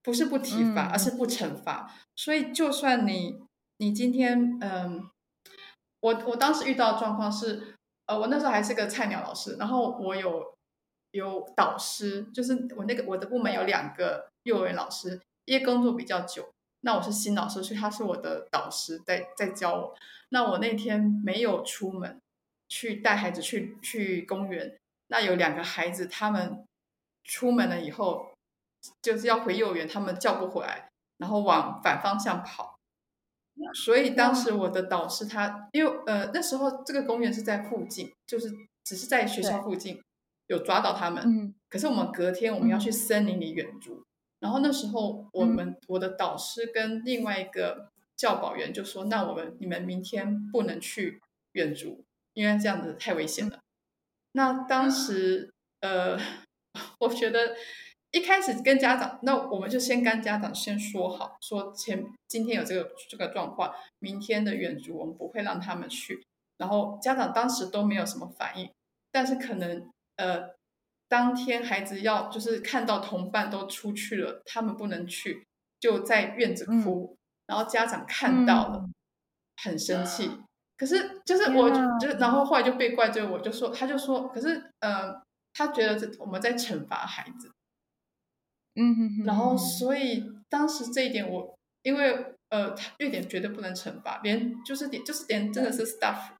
[0.00, 1.86] 不是不体罚，而是不惩罚。
[1.90, 3.42] 嗯、所以，就算你
[3.76, 5.06] 你今天，嗯，
[6.00, 7.74] 我我当时遇到的状况是，
[8.06, 10.54] 呃，我那时候还是个菜鸟老师，然后我有
[11.10, 16.48] 有导师，就是我那个我的部门有两个幼儿园老师，因为工作比较久，
[16.80, 19.94] 那我是新老师，所以他是我的导师在在教我。
[20.30, 22.18] 那我那天没有出门
[22.68, 24.78] 去带孩子去去公园，
[25.08, 26.64] 那有两个孩子，他们
[27.24, 28.28] 出门了以后。
[29.02, 32.78] 就是要回幼儿园，他们叫不回来，然后往反方向跑。
[33.74, 38.48] 所以当时我的导师他，因为呃那时候这个公园是在附近，就是
[38.84, 40.00] 只是在学校附近
[40.46, 41.24] 有抓到他们。
[41.26, 41.54] 嗯。
[41.68, 44.04] 可是我们隔天我们要去森林里远足，
[44.38, 51.20] 然后那时候我们我的导师跟另外一个教保员就说：“那我们你们明天不能去
[51.52, 52.04] 远足，
[52.38, 53.58] 因为这样子太危险了。”
[54.32, 56.16] 那当时呃，
[57.00, 57.56] 我觉得。
[58.10, 66.24] 一开始跟家长，那我们就先跟家长先说好，说前今天有这个这个状况，明天的远足我们不会让他们去。
[66.56, 68.72] 然后家长当时都没有什么反应，
[69.12, 70.54] 但是可能呃，
[71.06, 75.46] 当天孩子要就是看到同伴都出去了，他们不能去，
[75.78, 77.16] 就在院子哭，嗯、
[77.48, 78.94] 然后家长看到了，嗯、
[79.62, 80.30] 很生气。
[80.78, 81.68] 可是就是我
[82.00, 85.20] 就然后后来就被怪罪，我就说他就说，可是呃，
[85.52, 87.50] 他觉得这我们在惩罚孩子。
[88.76, 96.30] 嗯哼哼，然后所以当时这一点我，因为呃，瑞典绝对不能惩罚，连就是连就是连真的是 staff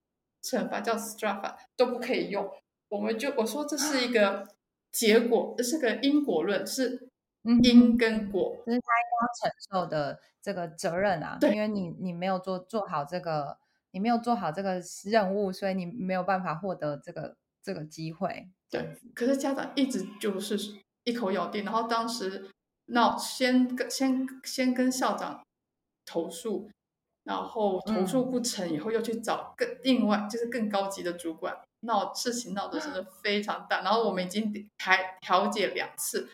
[0.42, 2.48] 惩罚叫 straff 都不可以用。
[2.88, 4.46] 我们就我说这是一个
[4.92, 7.09] 结果，这是个因果论，是
[7.42, 11.37] 因跟果，这是他应该承受的这个责任啊。
[11.40, 13.59] 对，因为你你没有做做好这个，
[13.90, 18.48] 你没有做好这个任务，所以你没有办法获得这个这个机会。
[18.70, 20.79] 对，可是家长一直就是。
[21.05, 22.51] 一口咬定，然后当时
[22.85, 25.42] 那先跟先先跟校长
[26.05, 26.68] 投诉，
[27.24, 33.81] 然后投诉不成，以后又去找更另外就是更高级的主管，闹事情闹得真的非常大。
[33.81, 36.29] 然后我们已经还调解两次，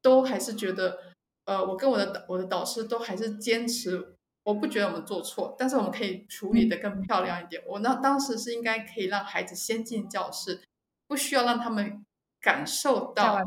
[0.00, 0.98] 都还是觉得，
[1.44, 4.14] 呃，我跟我的我的导师都还是坚持，
[4.48, 7.62] 我不觉得我们做错，但是我们可以处理的更漂亮一点。
[7.66, 10.62] 我那当时是应该可以让孩子先进教室，
[11.06, 12.02] 不需要让他们
[12.40, 13.38] 感受到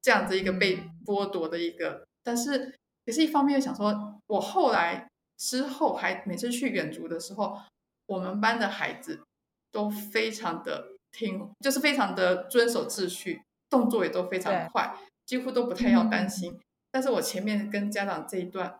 [0.00, 2.06] 这样子一个被剥夺的一个。
[2.22, 7.60] 但是也是一方面又想说，我后来之后还每次去远足的时候，
[8.06, 9.22] 我们班的孩子
[9.70, 16.50] 都非常的听，就是非常的遵守秩序，动作也都非常快，几乎都不太要担心。
[16.54, 16.60] 嗯
[16.92, 18.78] 但是我前面跟家长这一段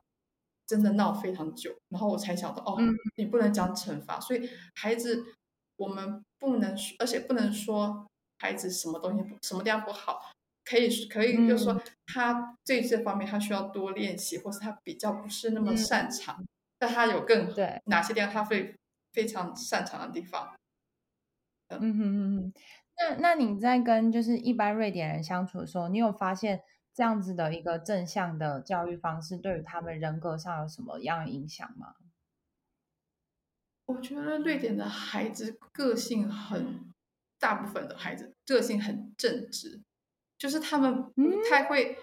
[0.66, 2.76] 真的闹非常久，然后我才想到哦，
[3.16, 5.24] 你不能讲惩罚，所以孩子
[5.76, 8.06] 我们不能，而且不能说
[8.38, 10.32] 孩子什么东西不什么地方不好，
[10.64, 16.44] 可以可以就是说他对这方面他需要多练习，或是他比较不是那么擅长，
[16.78, 17.80] 但他有更对。
[17.86, 18.74] 哪些地方他会
[19.12, 20.54] 非常擅长的地方。
[21.68, 21.78] 嗯。
[21.80, 22.52] 嗯嗯嗯，
[22.98, 26.62] 那那你在跟就是一般瑞典人相处的时候，你有发现？
[26.96, 31.94] 这样子的一个正向的教育方式，对于他们人格上有什么样的影响吗？
[33.84, 36.90] 我觉得瑞典的孩子个性很，
[37.38, 39.82] 大部分的孩子个性很正直，
[40.38, 41.96] 就是他们不太会，嗯、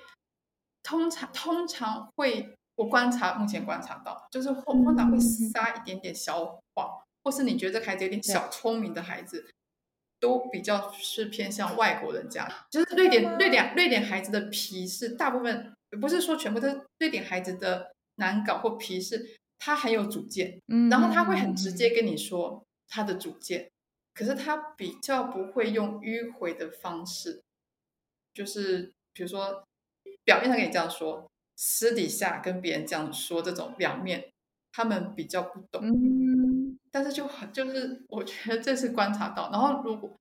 [0.83, 9.51] 通常通常会，我观察目前观察到，就是通常会撒一点点小谎，或是你觉得这孩子有点小聪明的孩子。
[10.23, 23.69] 都比较是偏向外国人家，就是瑞典瑞典瑞典孩子的皮是大部分不是说全部都是瑞典孩子的难搞或皮是他很有主见，嗯，然后他会很直接跟你说他的主见，
[24.13, 27.41] 可是他比较不会用迂回的方式，
[28.33, 29.61] 就是比如说
[30.23, 34.29] 表面上跟你这样说，私底下跟别人这样说，这种表面
[34.71, 35.81] 他们比较不懂。
[35.85, 36.22] 嗯
[36.93, 39.49] 但是就很就是，我觉得这是观察到。
[39.51, 40.15] 然后如果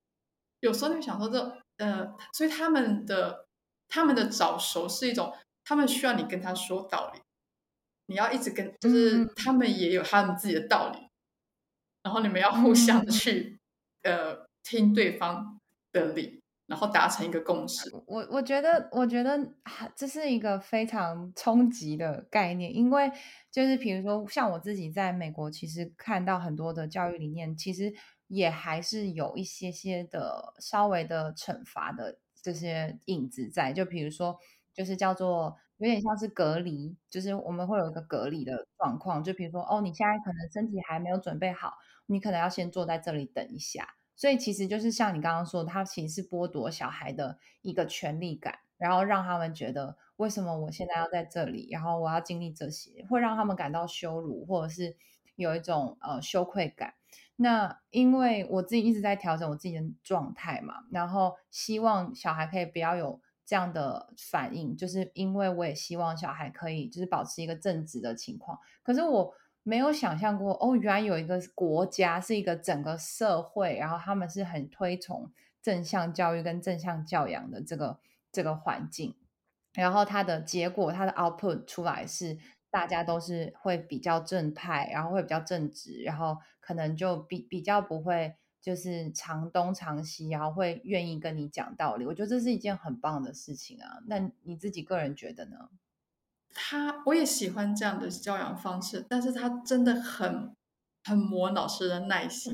[0.60, 3.46] 有时候你想说这呃，所以他们的
[3.88, 7.20] 他们的早熟是一种，他们需要你跟他说道理，
[8.06, 11.10] 你要一直跟，就是他们也有他们自己的道理，嗯、
[12.04, 13.58] 然后你们要互相去、
[14.02, 15.60] 嗯、呃听对方
[15.92, 16.41] 的理，
[16.72, 17.90] 然后达成一个共识。
[18.06, 19.38] 我我觉得我觉得
[19.94, 23.12] 这是一个非常冲击的概念，因为。
[23.52, 27.92] 就是比如说，像我自己在美国，其实看到很多的教育理念，其实
[28.28, 33.70] 也还是有一些些的稍微的惩罚的这些影子在。
[33.74, 34.38] 就比如说，
[34.72, 39.22] 就是叫做有点像是隔离，就是我们会有一个隔离的状况。
[39.22, 41.74] 就比如说，哦，你现在可能身体还没有准备好，
[42.06, 43.86] 你可能要先坐在这里等一下。
[44.22, 49.96] 所以其实就是像你刚刚说他，其实是剥夺小孩的一个权利感，然后让他们觉得。
[50.16, 51.68] 为什么我现在要在这里？
[51.72, 54.94] 然后我要经历这些，会让他们感到羞辱，或者是
[55.34, 56.94] 有一种呃羞愧感。
[57.34, 68.56] 那因为我自己一直在调整我自己的状态嘛，然后希望小孩可以不要有这样的反应，就是因为我也希望小孩可以就是保持一个正直的情况。
[68.84, 78.00] 可是我没有想象过，哦，原来有一个国家是一个整个社会，然后他们是很推崇正向教育跟正向教养的这个
[78.32, 79.14] 这个环境。
[79.74, 82.36] 然后它的结果，它的 output 出来是
[82.70, 92.04] 大家都是会比较正派，然后会比较正直，然后可能就比比较不会就是常东常西，然后会愿意跟你讲道理。
[92.04, 94.02] 我觉得这是一件很棒的事情啊。
[94.06, 95.70] 那你自己个人觉得呢？
[96.54, 100.54] 他我也喜欢这样的教养方式，但是他真的很
[101.04, 102.52] 很磨老师的耐心。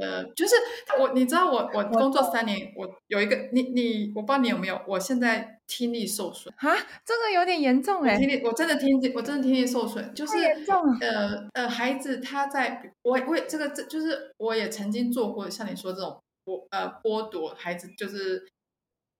[0.00, 0.54] 呃，就是
[1.00, 6.72] 我，你知道我，我工作三年，我有一个，你你，我不知道你有没有，我现在听力受损啊，
[7.04, 10.36] 这个有点严重哎，听力，我真的听力，我真的听力受损，就是
[11.00, 18.46] 呃呃，孩子他在，我我这个这就是我也曾经做过，像你说这种剥呃剥夺孩子，就是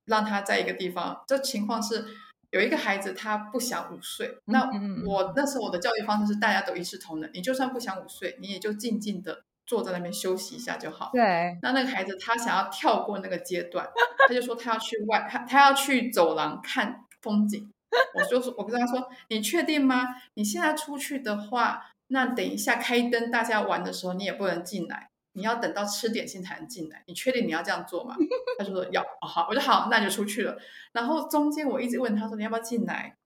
[0.04, 2.04] 让他在一个地方，这情况是
[2.50, 4.68] 有一个孩子他不想午睡，那
[5.06, 9.44] 我那时候我的教育方式是大家都一视同仁，你就算不想午睡，你也就静静的。
[9.68, 11.10] 坐在那边休息一下就好。
[11.12, 11.58] 对。
[11.60, 13.86] 那那个孩子他想要跳过那个阶段，
[14.26, 17.70] 他就说他要去外，他他要去走廊看风景。
[18.14, 20.06] 我就说，我跟他说，你确定吗？
[20.32, 27.04] 你现在出去的话，那等一下开灯，大家玩的时候你也不能进来，你要等到吃点心才能进来。
[27.06, 28.16] 你确定你要这样做吗？
[28.58, 29.00] 他就说要。
[29.02, 30.58] 哦，好，我就好，那就出去了。
[30.92, 33.16] 然后中间我一直问他说，你要不要进来？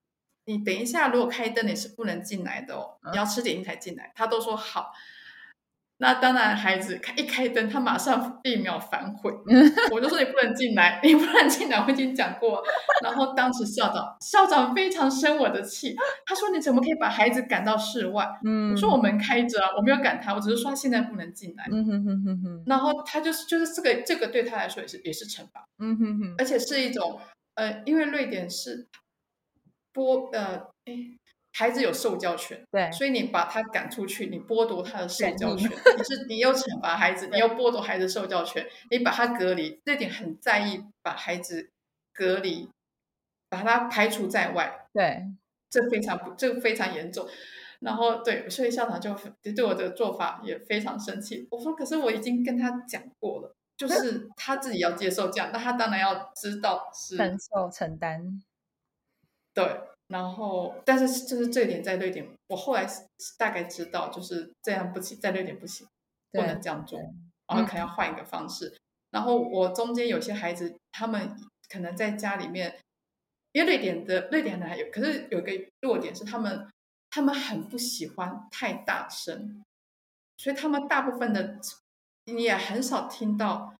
[0.44, 4.12] 你等一下，如果开灯你是不能进来的哦，你要吃点心才进来。
[4.14, 4.92] 他都说好。
[6.02, 9.32] 那当然，孩子开一开灯，他马上一秒反悔。
[9.94, 12.60] 我就说你不能进来， 你不能进来，我已经讲过。
[13.04, 15.94] 然后当时校长校长非常生我的气，
[16.26, 18.28] 他说你怎么可以把孩子赶到室外？
[18.44, 21.68] 嗯，我说我门开着啊，我没有赶他，我只是说他现在不能进来。
[21.70, 22.64] 嗯哼哼哼哼。
[22.66, 25.64] 然后他就是就是这个这个对他来说也是也是惩罚。
[25.78, 26.34] 嗯哼哼。
[26.36, 27.20] 而且是一种
[27.54, 28.88] 呃，因为瑞典是
[29.92, 31.21] 波呃哎。
[31.52, 41.70] 孩子有受教权，对，所以你把他赶出去，你剥夺他的受教权，你是你又惩罚孩子，你又剥夺孩子受教权，你把他隔离，这点很在意，把孩子
[42.12, 42.70] 隔离，
[43.48, 45.24] 把他排除在外，对，
[45.68, 47.28] 这非常不，这个非常严重。
[47.80, 51.48] 然后对，所以校长就对我的做法也非常生气。
[51.50, 58.40] 我说，可是我已经跟他讲过了，就是他自己要接受这样，那他当然要知道是承受承担。
[59.52, 59.80] 对，
[60.12, 62.86] 然后但是就是这一点在瑞典，我后来
[63.38, 65.86] 大概知道就是这样不行，在瑞典不行，
[66.30, 67.00] 不能这样做，
[67.46, 68.68] 然后可能要换一个方式。
[68.68, 68.78] 嗯、
[69.10, 71.34] 然后我中间有些孩子，他们
[71.68, 72.78] 可能在家里面，
[73.52, 76.68] 因为瑞典的瑞典的还有，可是有一个弱点是他们。
[77.14, 79.62] 他们很不喜欢太大声，
[80.38, 81.58] 所以他们大部分的
[82.24, 83.74] 你也很少听到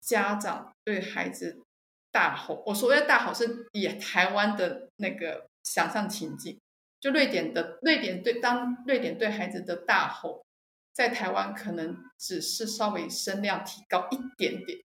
[0.00, 1.62] 家长对孩子
[2.10, 2.60] 大吼。
[2.66, 6.58] 我所谓的大吼是以台湾的那个想象情景，
[7.00, 10.44] 就瑞典的瑞典对当瑞典对孩子的大吼，
[10.92, 14.78] 在台湾可能只是稍微声量提高一点点，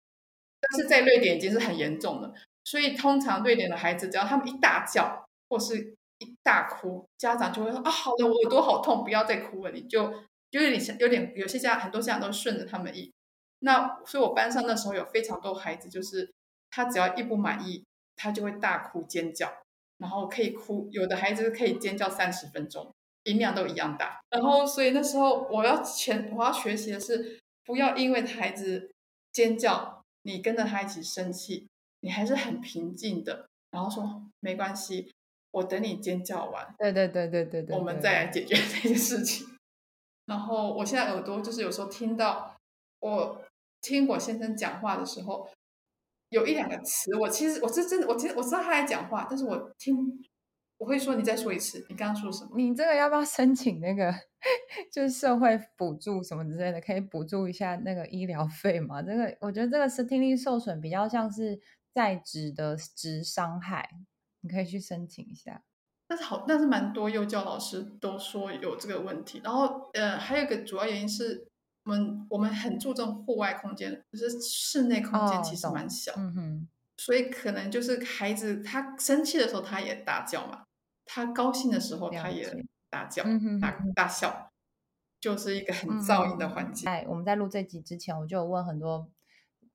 [0.60, 2.34] 但是在瑞典已经是很严重了。
[2.64, 5.96] 所以通常瑞典的孩子只要他们一大叫或是。
[6.20, 9.72] 一大哭，家长就会说啊，好的，我耳朵好痛，不要再哭了。
[9.72, 10.10] 你就
[10.50, 13.12] 就有点像，有点有些家很多家长都顺着他们意。
[13.60, 16.34] 那所以，我班上那时候有非常多孩子，就是
[16.72, 17.84] 他只要一不满意，
[18.16, 19.54] 他就会大哭尖叫，
[19.98, 22.94] 然后可以哭，有的孩子可以尖叫三十分钟，
[23.24, 24.20] 音量都一样大。
[24.30, 28.92] 然后，所以那时候我要前我要学习的是，不要因为孩子
[29.32, 31.68] 尖叫，你跟着他一起生气，
[32.02, 35.12] 你还是很平静的，然后说没关系。
[35.52, 39.48] 我等你尖叫完，对对对对对对，我们再来解决这件事情。
[40.26, 42.58] 然后我现在耳朵就是有时候听到
[43.00, 43.42] 我
[43.82, 45.50] 听我先生讲话的时候，
[46.36, 49.98] 有一两个词，我其实我是真的，我其实我知道他在讲话，但是我听
[50.78, 52.52] 我会说，你再说一次，你刚刚说什么？
[52.58, 54.14] 你这个要不要申请那个
[54.92, 59.02] 就是社会补助什么之类的，可以补助一下那个医疗费吗？
[59.02, 61.60] 这个我觉得这个是听力受损比较像是
[61.94, 63.90] 在职的职伤害。
[64.42, 65.64] 你可以去申请一下，
[66.08, 69.42] 但是好，但是蛮多幼教老师都说有这个问题。
[69.44, 71.48] 然后，呃，还有一个主要原因是
[71.86, 76.68] 我们我们很注重户外空间，就是室内空间其实蛮小，哦、嗯哼，
[76.98, 80.64] 所以可能就是孩子他生气的时候他也大叫嘛，
[81.06, 84.52] 他高兴的时候他也大叫，嗯、大大笑，
[85.22, 86.86] 就是一个很噪音的环境。
[86.86, 89.08] 在、嗯、我们在录这集之前，我就有问很多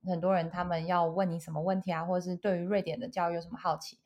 [0.03, 3.97] 很多人，他们要问你什么问题啊，或者是对于瑞典的教育有什么好奇？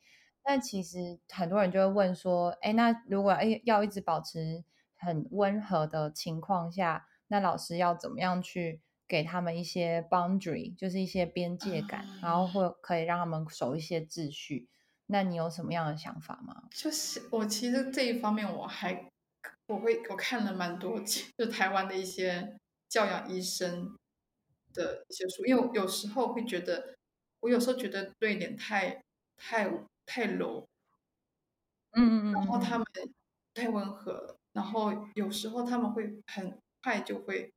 [0.44, 4.62] 但其实很多人就会问说，哎，那如果哎要一直保持
[4.94, 14.68] 很温和的情况下，那老师要怎么样去给他们一些 boundary，就是一些边界感，然后会可以让他们守一些秩序？
[15.06, 16.64] 那你有什么样的想法吗？
[16.70, 19.10] 就是我其实这一方面我还
[19.66, 21.00] 我会我看了蛮多，
[21.38, 22.56] 就台湾的一些
[22.88, 23.96] 教养医生
[24.72, 26.96] 的一些书，因为有时候会觉得，
[27.40, 29.02] 我有时候觉得对一点太
[29.36, 29.70] 太。
[30.08, 30.64] 太柔，
[31.90, 32.86] 嗯嗯嗯，然后他们
[33.54, 37.52] 太温和，然后有时候他们会很快就会，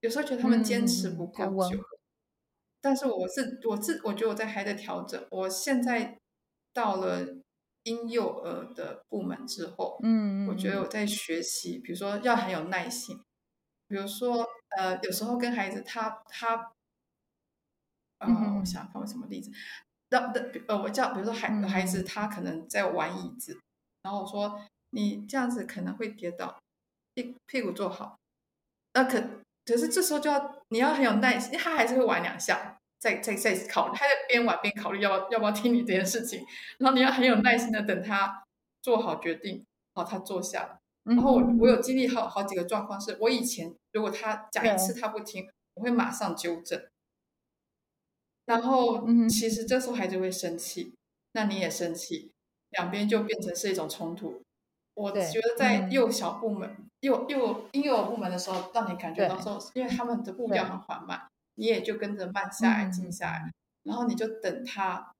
[0.00, 1.78] 有时候觉得他们坚持不够久，
[2.80, 6.18] 但是我是我自我觉得我在还在调整，我现在
[6.72, 7.26] 到了
[7.84, 13.16] 婴幼儿的部门之后，嗯，我觉得我在学习，比如说要很有耐心，
[13.88, 14.46] 比如说
[14.76, 16.72] 呃，有时候跟孩子他他，
[18.18, 19.50] 呃，我想放个什么例子？
[20.68, 23.62] 呃，我叫比如说孩孩子，他可能在玩椅子，嗯、
[24.02, 24.60] 然后我说
[24.90, 26.62] 你这样子可能会跌倒，
[27.14, 28.16] 屁屁股坐好。
[28.92, 29.20] 那可
[29.64, 36.44] 可是这时候就要你要很有耐心，他还是会玩两下，再再再考虑，他在边玩边考虑要不要要不要听你这件事情。
[36.78, 38.44] 然后你要很有耐心的等他
[38.82, 40.78] 做好决定，好，他坐下了。
[41.04, 46.82] 然后我我有经历好好几个状况，是我以前如果他讲一次他不听，我会马上纠正。
[48.46, 50.96] 然后，其实这时候孩子会生气，嗯、
[51.32, 52.30] 那你也生气，
[52.70, 54.42] 两边就变成是一种冲突。
[54.94, 63.52] 我觉得在幼小部门、嗯、幼幼婴幼儿部门的时候，让你感觉到说，因为他们的步调很缓慢，你也就跟着慢下来、静下来，
[63.82, 65.12] 然后你就等他，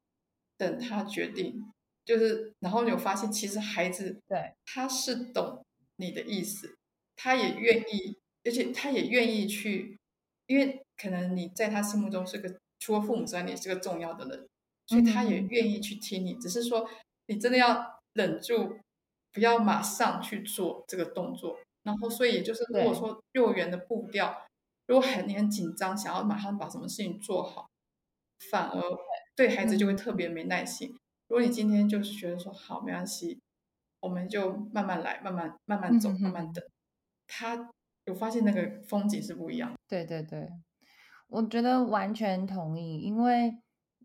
[0.56, 1.72] 等他决定，
[2.04, 5.64] 就是，然后你有发现，其实孩子对他是懂
[5.96, 6.74] 你的意思，
[7.16, 9.98] 他也愿意，而且他也愿意去，
[10.46, 12.54] 因为可能你在他心目中是个。
[12.80, 14.46] 除了父母之外，你是个重要的人，
[14.88, 16.34] 所以他也愿意去听你。
[16.34, 16.86] 只是说，
[17.28, 18.78] 你真的要忍住，
[19.32, 21.58] 不要马上去做这个动作。
[21.84, 24.34] 然后，所以也就是，如果说幼儿园的步调，
[24.86, 27.68] 如果很你很紧张，想要马上把什么事情做好，
[28.50, 28.82] 反而
[29.36, 30.88] 对孩子就会特别没耐心。
[31.28, 33.40] 如果你今天就是觉得说好没关系，
[34.00, 36.64] 我们就慢慢来，慢慢慢慢走，慢慢等。
[37.26, 37.70] 他
[38.04, 39.78] 有发现那个风景是不一样的。
[39.88, 40.48] 对对对，
[41.28, 43.52] 我觉得完全同意，因为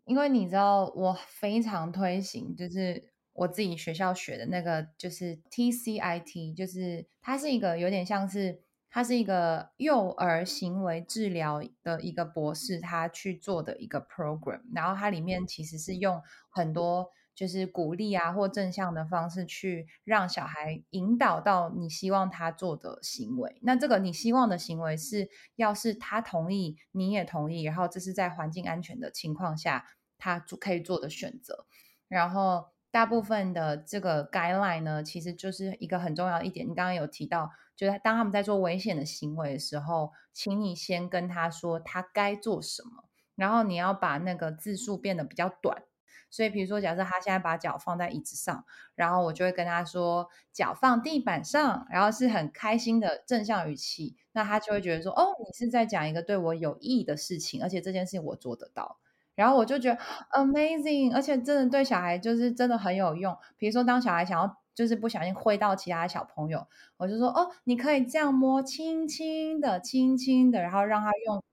[0.05, 8.61] 因为你知道，我非常推行，就是我自己学校学的那个，就是 TCIT，就是它是一个有点像是。
[8.91, 16.19] 它是一个幼儿行为治疗的一个博士，他去做的一个 program，然后它里面其实是用
[16.49, 23.59] 很多就是鼓励啊或正向的方式去让小孩引导到你希望他做的行为。
[23.61, 29.85] 那这个你希望的行为是要是他同意，你也同意，然后这是在环境安全的情况下
[30.17, 31.67] 他可以做的选择。
[32.07, 37.51] 然后大部分的这个 guideline 呢，其实就是一个很重要一点，你刚刚有提到。
[37.75, 45.83] 就是当他们在做危险的行为的时候，请你先跟他说他该做什么，然后你要把那个字数变得比较短。
[46.29, 48.65] 所以，比如说，假设他现在把脚放在椅子上，
[48.95, 58.99] 然后我就会跟他说脚放地板上，然后是很开心的正向语气，那他就会觉得说，哦，你是在讲一个对我有益的事情，而且这件事情我做得到。
[59.39, 59.99] 然后我就觉得
[60.31, 63.35] amazing，而且真的对小孩就是真的很有用。
[63.57, 64.57] 比如说，当小孩想要。
[64.75, 66.65] 就是不小心挥到其他小朋友，
[66.95, 71.43] 我就说哦，你可以这样摸，轻轻的，轻轻的，然后让他用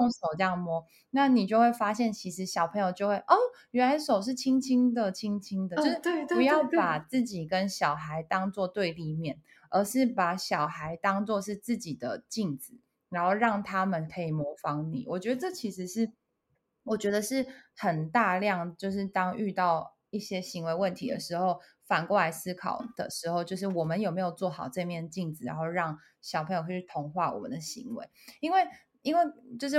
[0.00, 3.36] 用手这样摸，那你就会发现，其实小朋友就会哦，
[3.70, 9.38] 原来手是轻轻的，轻轻的，就是不要把自己跟小孩当做对立面，
[9.70, 12.80] 而是把小孩当做是自己的镜子，
[13.10, 15.04] 然后让他们可以模仿你。
[15.06, 16.10] 我觉得这其实是，
[16.84, 21.60] 我觉得是很大量，就是当遇到一些行为问题的时候。
[21.84, 28.08] 反过来思考的时候，就是我们有没有做好这面镜子，然后让小朋友去同化我们的行为。
[28.40, 28.66] 因为，
[29.02, 29.22] 因为
[29.58, 29.76] 就是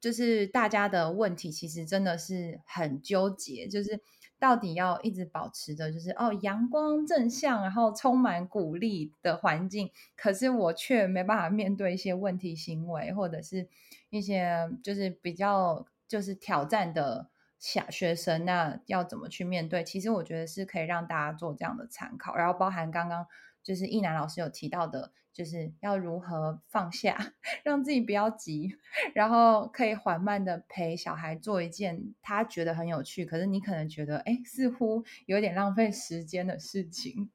[0.00, 4.00] 就是大家的问题，其实真的是很纠结，就是
[4.38, 13.68] 到底要一直保持的，就是哦阳光正向，然后充满鼓励的环境，可是我却没办法面对一些问题行为，或者是
[14.08, 17.30] 一些就是比较就是挑战的。
[17.64, 19.84] 小学生那要怎么去面对？
[19.84, 23.24] 其实我觉得是可以让大家做这样的参考，然后包含刚刚
[23.62, 28.74] 就是易南老师有提到的，就是要如何放下， 让自己不要急，
[29.14, 37.30] 然后可以缓慢的陪小孩做一件他觉得很有趣，可是你可能觉得哎似乎有点浪费时间的事情。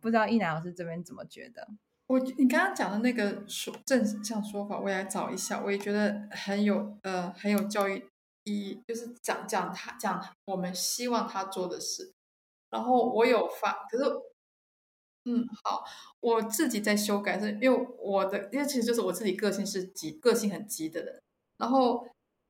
[0.00, 1.66] 不知道易南老师这边怎么觉得？
[2.06, 8.11] 我你刚刚讲的那个说正向说法，我也来找一下，我也觉得很有呃很有教育。
[8.44, 12.12] 一就是讲讲他讲我们希望他做的事，
[12.70, 14.04] 然后我有发，可是，
[15.24, 15.84] 嗯，好，
[16.20, 21.22] 我自己在修改，是因为我的，因为其实就是我自己个性是急，个性很急的人。
[21.58, 22.06] 然后，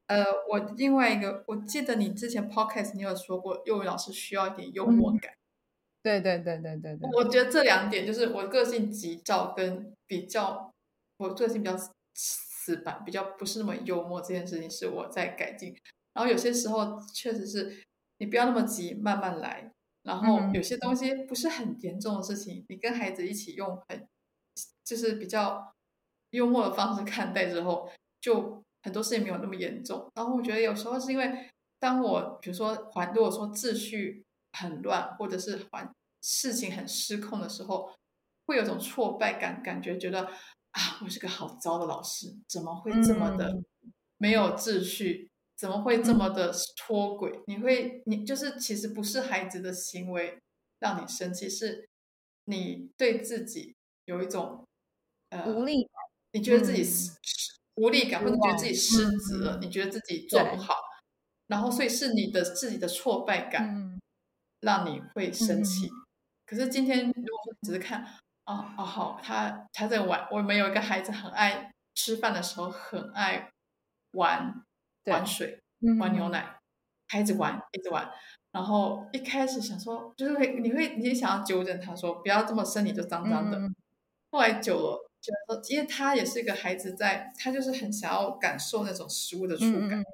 [0.06, 5.34] 呃，我另外一个，我记得你之前 podcast 你有说过，幼儿老师需要一点幽默感。
[6.02, 7.10] 对对对对对对。
[7.12, 10.72] 我觉得这两点就是我个性急躁跟比较，
[11.18, 11.76] 我个性比较。
[12.64, 15.76] 死板，比较不是那么幽默，这件事情是我在改进。
[16.14, 17.82] 然后有些时候确实是
[18.18, 19.72] 你不要那么急，慢慢来。
[20.04, 24.06] 然后有些东西不是很严重的事情，你跟孩子一起用很
[24.84, 25.72] 就是比较
[26.30, 27.90] 幽默的方式看待之后，
[28.20, 30.08] 就很多事情没有那么严重。
[30.14, 31.48] 然后我觉得有时候是因为
[31.80, 37.92] 当我比如说环，如果说秩序很乱，或者是环事情很失控的时候，
[38.46, 40.30] 会有种挫败感，感觉觉得。
[40.72, 43.62] 啊， 我是个好糟的老师，怎么会这么的
[44.18, 45.28] 没有秩序？
[45.28, 47.30] 嗯、怎么会这么的脱轨？
[47.30, 50.38] 嗯、你会，你就是其实不是孩子的行为
[50.78, 51.88] 让你生气，是
[52.46, 53.74] 你对自己
[54.06, 54.66] 有一种
[55.28, 55.90] 呃无力感，
[56.32, 57.14] 你觉得自己失、嗯、
[57.76, 60.74] 无力感，或者觉得自己失职了，嗯、你觉得自己做不好，
[61.48, 63.98] 然后所以是你的自己的挫败感
[64.60, 65.86] 让你会生气。
[65.86, 65.92] 嗯、
[66.46, 68.18] 可是今天如果说只是看。
[68.44, 70.26] 哦哦好，他他在玩。
[70.30, 73.50] 我们有一个孩子很爱吃饭的时候很爱
[74.12, 74.64] 玩
[75.06, 76.56] 玩水，对玩牛奶，
[77.06, 78.10] 他一直玩一直玩。
[78.50, 83.56] 然后一开始想说，就是会你会你想要纠正他说不要这么身体就脏脏的。
[83.58, 83.74] 嗯、
[84.30, 90.00] 后来久了觉得说，因为他也是一个孩子在，在他就是很想要感受那种食物的触感。
[90.00, 90.04] 嗯、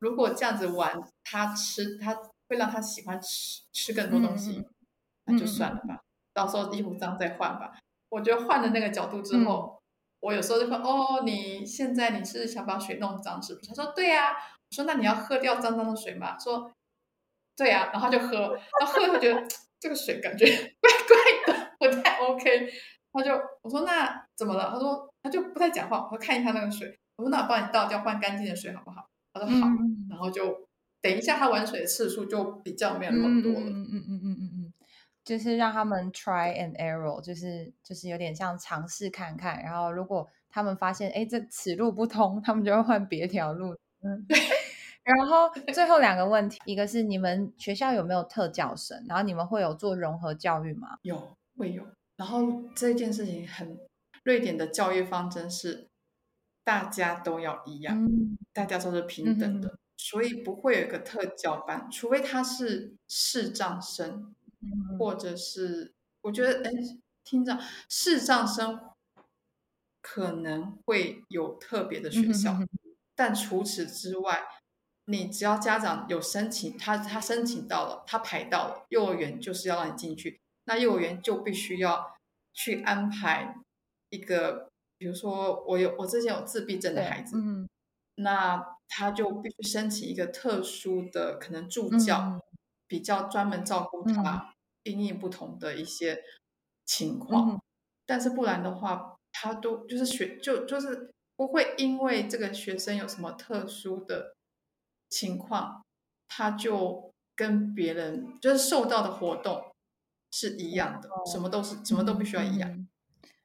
[0.00, 2.14] 如果这样子玩，他吃他
[2.48, 4.66] 会让他喜欢吃吃更多东西，嗯、
[5.26, 6.02] 那就算了吧。
[6.36, 7.72] 到时候衣服脏再换吧。
[8.10, 9.80] 我觉得换了那个角度之后，嗯、
[10.20, 14.36] 我有时候就说：“哦，你现在你是想把水弄脏是不是？”他说：“对呀、啊。”
[14.68, 16.70] 我说：“那你要喝掉脏脏的水吗？”说
[17.56, 18.36] ：“对呀、啊。”然后就喝，
[18.78, 19.42] 然后喝了会觉得
[19.80, 20.44] 这个水感觉
[20.80, 22.70] 怪怪的，不太 OK。
[23.12, 23.32] 他就
[23.62, 29.66] 我说：“那怎么了？”他说：“他就不太讲话。”我说：“看一下那个水。”我说：“那我帮你倒，掉换干净的水好不好？”他说：“好。
[29.66, 30.66] 嗯”然后就
[31.00, 33.60] 等一下他玩水的次数就比较没有那么多了。
[33.60, 34.55] 嗯嗯嗯嗯嗯嗯。
[35.26, 43.76] 就是让他们 try and error，就是就是有点像尝试看看，然后如果他们发现哎这此路不通，他们就会换别条路。
[44.02, 44.38] 嗯， 对
[45.02, 49.04] 然后最后两个问题，一个是你们学校有没有特教生？
[49.08, 50.98] 然后你们会有做融合教育吗？
[51.02, 51.82] 有，会有。
[52.16, 53.76] 然后这件事情很，
[54.22, 55.88] 瑞典的教育方针是
[56.62, 59.68] 大家都要一样，嗯、大家都是平等的。
[59.70, 66.72] 嗯所以不会有一个特教班，除非他是视障生，嗯、或者是我觉得，哎，
[67.24, 68.80] 听着视障生
[70.00, 72.68] 可能会有特别的学校，嗯、
[73.14, 74.44] 但除此之外，
[75.06, 82.14] 你只要家长有申请，他他申请到了，他排到了幼儿园，就是要让你进去，那幼儿园就必须要
[82.52, 83.56] 去安排
[84.10, 87.68] 一个，比如说我有我之前有自闭症的孩子，嗯、
[88.16, 88.76] 那。
[88.88, 92.40] 他就必须申请一个特殊的可能助教，嗯、
[92.86, 96.22] 比较专门照顾他因应不同的一些
[96.84, 97.50] 情况。
[97.50, 97.60] 嗯、
[98.06, 104.34] 但是不然的话，他都就是学就就是不会因为这个学生有什么特殊的
[105.08, 105.84] 情况，
[106.28, 109.62] 他就跟别人就是受到的活动
[110.32, 112.88] 是一样的，哦、什么都是什么都必须要一样，嗯，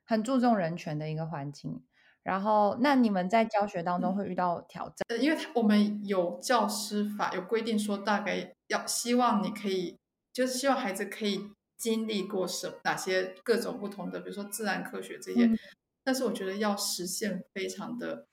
[0.06, 1.84] 很注重人权的一个环境。
[2.24, 4.98] 然后，那你们在教学当中会遇到挑战？
[5.08, 9.96] 呃，因为我们有教师法有规定说，大概要希望你可以，
[10.34, 15.46] 就是希望孩子可以经历过什哪些各种不同的，比如说自然科学这些。
[15.46, 15.58] 嗯、
[16.04, 18.26] 但是我觉得要实现非常的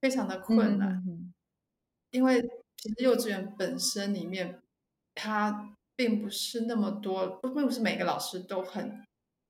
[0.00, 1.02] 非常的困难，
[2.10, 2.42] 因为
[2.76, 4.60] 其实幼稚园本身里面，
[5.14, 9.02] 它并不是那么多，并不是每个老师都很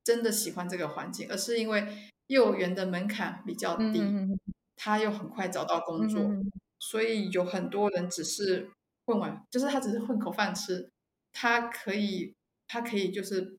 [0.05, 2.09] 真的喜欢这个环境，而是因为。
[2.31, 4.39] 幼儿园的门槛比较低，嗯、
[4.77, 6.49] 他又很快找到工作，嗯、
[6.79, 8.71] 所以有很多人只是
[9.05, 10.91] 混完，就是他只是混口饭吃，
[11.33, 12.35] 他可以，
[12.67, 13.59] 他可以就是，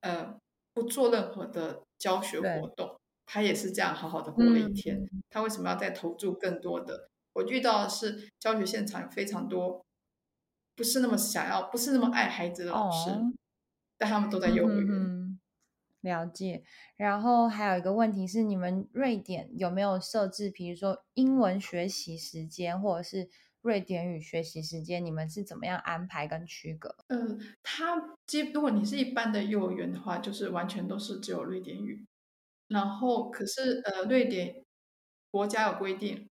[0.00, 0.38] 呃，
[0.72, 4.96] 不做任何的教学活动，他也是这样好好的过了一天。
[4.96, 7.08] 嗯、他为什么要再投注更多的？
[7.34, 9.84] 我遇到的是教学现场有非常多，
[10.76, 13.32] 不是那么想要，不是那么爱孩子的老师，哦、
[13.96, 14.86] 但他们都在幼儿园。
[14.90, 15.38] 嗯
[16.02, 16.64] 了解，
[16.96, 23.30] 然后还有一个问题是，你们瑞典有没有设置，比如说英文学习时间，或者是
[23.62, 26.94] 瑞典语学习时间，你们是怎么样安排跟区隔？
[27.08, 32.04] 嗯，它基如果你是一般的幼儿园的话，就是完全都是只有瑞典语。
[32.68, 34.62] 然后，可是呃，瑞典
[35.30, 36.28] 国家有规定，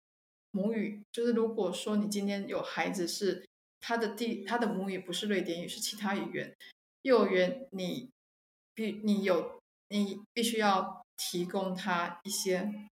[0.53, 3.45] 母语就是如果说你今天有孩子是
[3.81, 6.55] 他的第他的母语不是瑞典语，是其他语言，
[7.03, 8.11] 幼儿园你。
[8.77, 12.89] 必你有你必须要提供他一些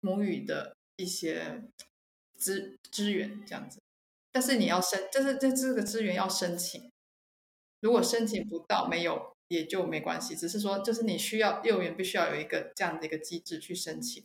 [0.00, 1.62] 母语的一些
[2.42, 3.80] 资资源这样子，
[4.32, 6.90] 但是你要申，就是这这个资源要申请，
[7.80, 14.24] 如果申请不到没有也就没关系，只是说就是你需要幼儿园必须要有一个这样的一个机制去申请。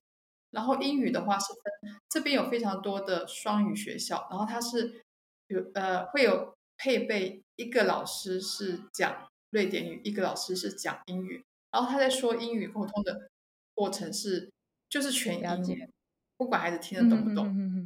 [0.51, 5.01] 然后英语的话是分这边有非常多的双语学校，然后它是
[5.47, 9.27] 有呃会有配备一个老师是讲。
[9.51, 11.41] 瑞典语，一个老师是讲英语，
[11.71, 13.29] 然后他在说英语沟通的
[13.73, 14.51] 过程是
[14.89, 15.89] 就是全英语，
[16.35, 17.47] 不管孩子听得懂不懂。
[17.47, 17.76] 嗯哼哼哼。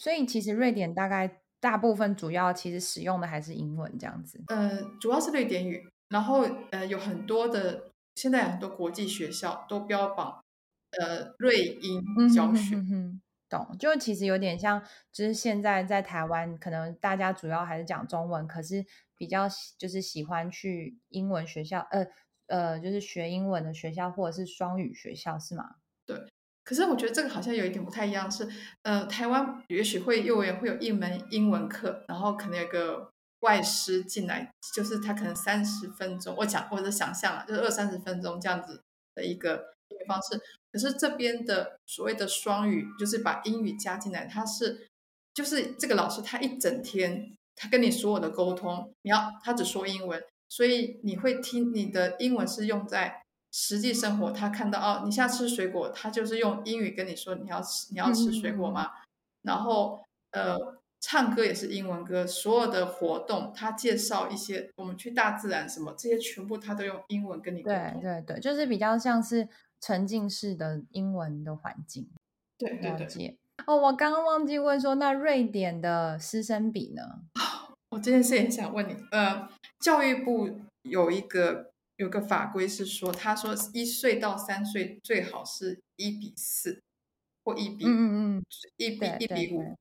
[0.00, 4.42] 所以其实瑞典大概大部分主要其实使用的还是英文这样子。
[4.46, 10.42] 呃，主要是瑞典语，然后呃有很多的现在很多国际学校都标榜
[10.98, 12.02] 呃瑞英
[12.34, 12.76] 教学。
[12.76, 13.20] 嗯哼哼哼。
[13.50, 14.80] 懂，就其实有点像，
[15.12, 18.86] 就是现在在台湾，可能大家主要还是讲中文，可是
[19.18, 22.06] 比较就是喜欢去英文学校，呃
[22.46, 25.74] 呃，就是学英文的学校或者是双语学校，是吗？
[26.06, 26.16] 对。
[26.70, 28.48] 可是我觉得这个好像有一点不太一样，是
[28.82, 33.10] 呃，台湾也许会幼儿园会有一门英文课，然后可能有个
[33.40, 38.80] 外师进来，就是他可能三十分钟，我讲我的想象啊，就是二三十分钟这样子
[39.16, 40.40] 的一个一个方式。
[40.70, 44.86] 可是这边的所谓的双语，就是把英语加进来，他是
[45.34, 53.20] 就是这个老师，他一整天他跟你所有的沟通，你要他只说英文，所以你会听你的英文是用在
[53.52, 54.30] 实际生活。
[54.30, 58.84] 他看到哦，你现在吃水果，他就是用英语跟你说你要吃你要吃水果吗？
[58.84, 58.92] 嗯、
[59.42, 60.00] 然后
[60.32, 60.56] 呃，
[61.00, 68.00] 唱歌也是英文歌，所有的活动他介绍一些我们去大自然什么这些全部他都用英文跟你沟通。
[68.00, 69.48] 对对对，就是比较像是。
[69.82, 72.06] 沉浸式的英文的环境，
[72.58, 73.38] 对对对。
[73.66, 77.02] 哦，我刚刚忘记问说，那瑞典的师生比呢？
[77.88, 78.94] 我这件事也想问你。
[79.10, 79.48] 呃，
[79.78, 81.69] 教育部有一个
[82.00, 86.82] 有个法规是说，他说一岁到三岁最好是一比四
[87.44, 88.44] 或一比嗯嗯
[88.78, 89.76] 一比一比五，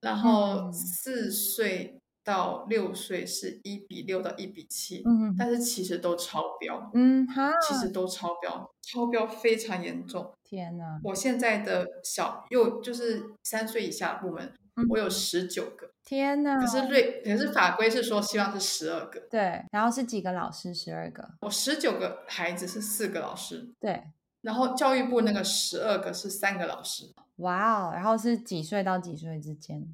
[0.00, 10.34] 然后四岁到六岁是一比六到一比七，嗯，但是其实都超标，嗯哈，其实都超标，超标非常严重。
[10.42, 10.98] 天呐！
[11.04, 15.90] 我现在的小幼就是三岁以下的部门，嗯、我有十九个。
[16.04, 16.60] 天哪！
[16.60, 19.18] 可是瑞可是法规是说希望是十二个。
[19.28, 20.72] 对，然后是几个老师？
[20.72, 21.28] 十二个。
[21.40, 23.74] 我十九个孩子是四个老师。
[23.80, 24.04] 对，
[24.42, 27.12] 然后教育部那个十二个是三个老师。
[27.36, 27.92] 哇哦！
[27.92, 29.86] 然后是几岁到几岁之间？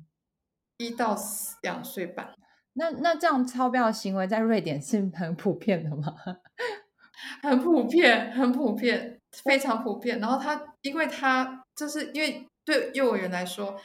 [0.77, 1.17] 一到
[1.63, 2.35] 两岁半。
[2.75, 6.15] 那那这样超标的行为在瑞典是很普遍的吗？
[7.43, 10.19] 很普遍，很普遍，非常普遍。
[10.21, 13.81] 然后他，因为他就是因为对幼儿园来说，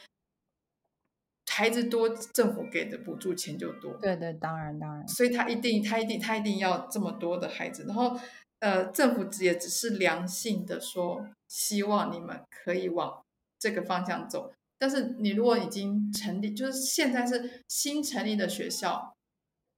[1.58, 3.92] 孩子多，政府给的补助钱就多。
[3.94, 5.08] 对对，当然当然。
[5.08, 7.84] 所以他一定，他一定，他一定要这么多的孩子。
[7.88, 8.16] 然后，
[8.60, 13.20] 呃，政府也只是良性的说，希望你们可以往
[13.58, 14.52] 这个方向走。
[14.78, 19.12] 但是你如果已经成立，就是现在是新成立的学校，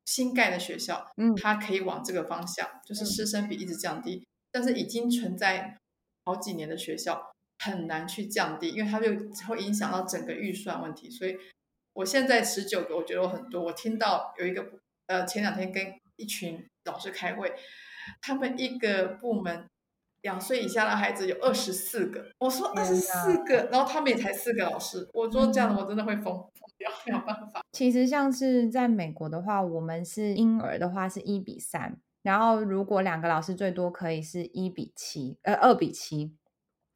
[0.04, 4.16] 新盖的学校，嗯，它可以往这个方向，就是师生比一直降低。
[4.16, 5.78] 嗯，但是已经存在
[6.26, 9.08] 好几年的学校很难去降低，因为它就
[9.48, 11.08] 会影响到整个预算问题。
[11.08, 11.34] 所以
[11.92, 13.62] 我现在十九个，我觉得我很多。
[13.62, 14.64] 我听到有一个
[15.06, 17.54] 呃，前两天跟一群老师开会，
[18.20, 19.66] 他们一个部门。
[20.22, 27.62] 两岁以下的孩子有二十四个，我说二十四个，然后他们也才四个老师，我说这样的我真的会疯疯掉，没有办法。
[27.72, 36.34] 其实像是在美国的话，我们是婴儿的话是一比三，然后如果两个老师最多可以是一比七，呃二比七，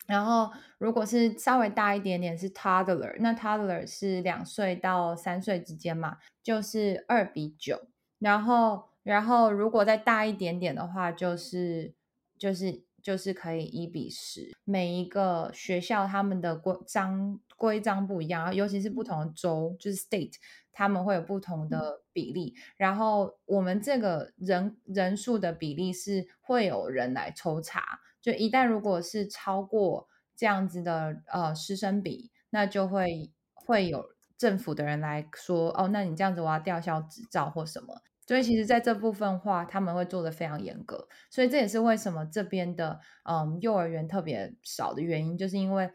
[0.07, 7.89] 然后如果是稍微大一点点是 toddler，那 toddler 是两岁到三岁之间嘛，就是二比九，
[8.19, 11.95] 然后然后如果再大一点点的话，就是
[12.39, 12.85] 就是。
[13.05, 20.33] 就是可以一比十，每一个学校他们的规章规章不一样，尤其是不同的州，就是 state，
[20.73, 22.55] 他们会有不同的比例。
[22.79, 34.03] 然后我们这个人人数的比例是会有人来抽查，就一旦如果是超过这样子的呃师生比，那就会会有
[34.39, 38.01] 政府的人来说，哦，那你这样子我要吊销执照或什么。
[38.27, 41.07] 所以其实，在这部分话，他们会做得非常严格。
[41.29, 45.91] 所以这也是为什么这边的嗯幼儿园特别少的原因，就是因为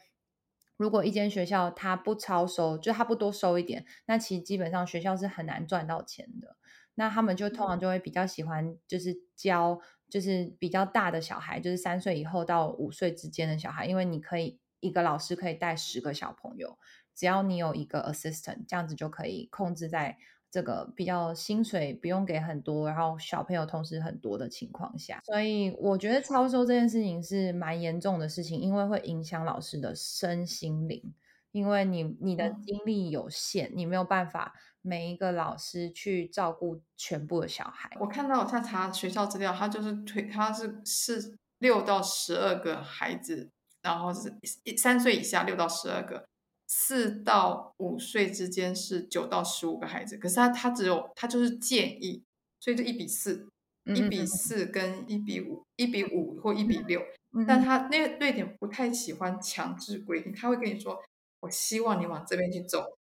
[0.77, 6.55] 如果一间学校它不超收，就它不多收一点，那其实基本上学校是很难赚到钱的。
[6.99, 9.79] 那他们就通常就会比较喜欢，就是教
[10.09, 16.77] 就是比较大的小孩，就是三岁以后到五岁之间的小孩，因为你可以一个老师可以带十个小朋友，
[17.15, 20.17] 只要你有一个 assistant，这样子就可以控制在。
[20.51, 31.13] 这个比较薪水不用给很多，然后小朋友同时很多的情况下，所以我觉得超收这件事情是蛮严重的事情，因为会影响老师的身心灵，
[31.51, 34.55] 因为你你的精力有限，你没有办法
[34.89, 37.95] 每一个老师去照顾全部的小孩。
[37.99, 43.47] 我看到我在查学校资料，他就是推他是是六到十二个孩子，
[43.83, 44.33] 然后是
[44.75, 46.25] 三岁以下六到十二个。
[46.71, 52.23] 四到五岁之间是九到十五个孩子，可是他他只有他就是建议，
[52.59, 53.47] 所以就一比四，
[53.85, 57.01] 一比四跟一比五，一比五或一比六。
[57.47, 60.99] 但他那个瑞典不太喜欢强制规定，他会跟你说，
[61.41, 62.97] 我希望你往这边去走，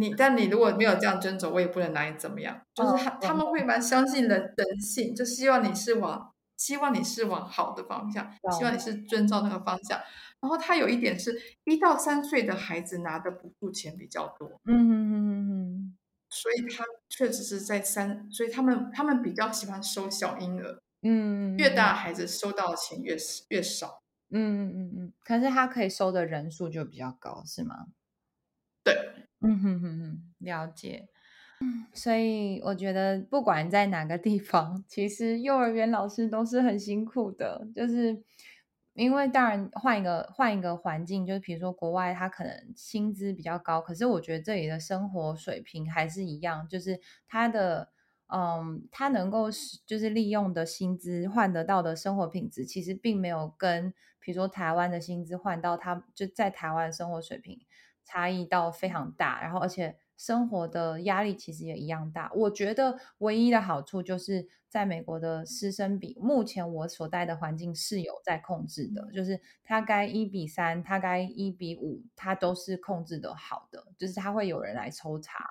[0.00, 2.60] 你但你如果没有这样遵守，我也不能拿你怎么样。
[2.74, 3.80] 就是他他们会蛮。
[3.80, 9.98] 相信人人性，就希望你是往希望你是往好的方向，希望你是遵照那个方向。
[10.40, 15.96] 然后他有一点是一到三岁的孩子拿的补助钱比较多，嗯嗯嗯嗯嗯，
[16.28, 23.16] 所以他确实是在三，所以他们他们比较喜欢收小婴儿，嗯，越大孩子收到的钱越
[23.48, 27.86] 越少，嗯嗯嗯嗯，可是他可以收的人数就比较高，是吗？
[28.84, 31.08] 对，嗯哼哼哼，了解，
[31.60, 38.22] 嗯，所以我觉得不管在哪个地方，其实幼儿园老师都是很辛苦的，就是。
[38.94, 47.88] 因为当然换一个换一个环境，就是比如说国外，他可能薪资比较高，可是我觉得这里的生活水平还是一样，就是他的
[48.26, 49.48] 嗯，他能够
[49.86, 57.60] 就是利用的薪资换得到的生活品质，其实并没有跟比如说台湾的薪资换到他就在台湾生活水平
[58.04, 59.96] 差异到非常大，然后而且。
[60.20, 62.30] 生活的压力其实也一样大。
[62.34, 75.42] 我觉得唯一的好处就是在美国的师生比，目前我所在的环境是有在控制的，就是它该一比三，它该一比五，它都是控制的好的，就是它会有人来抽查，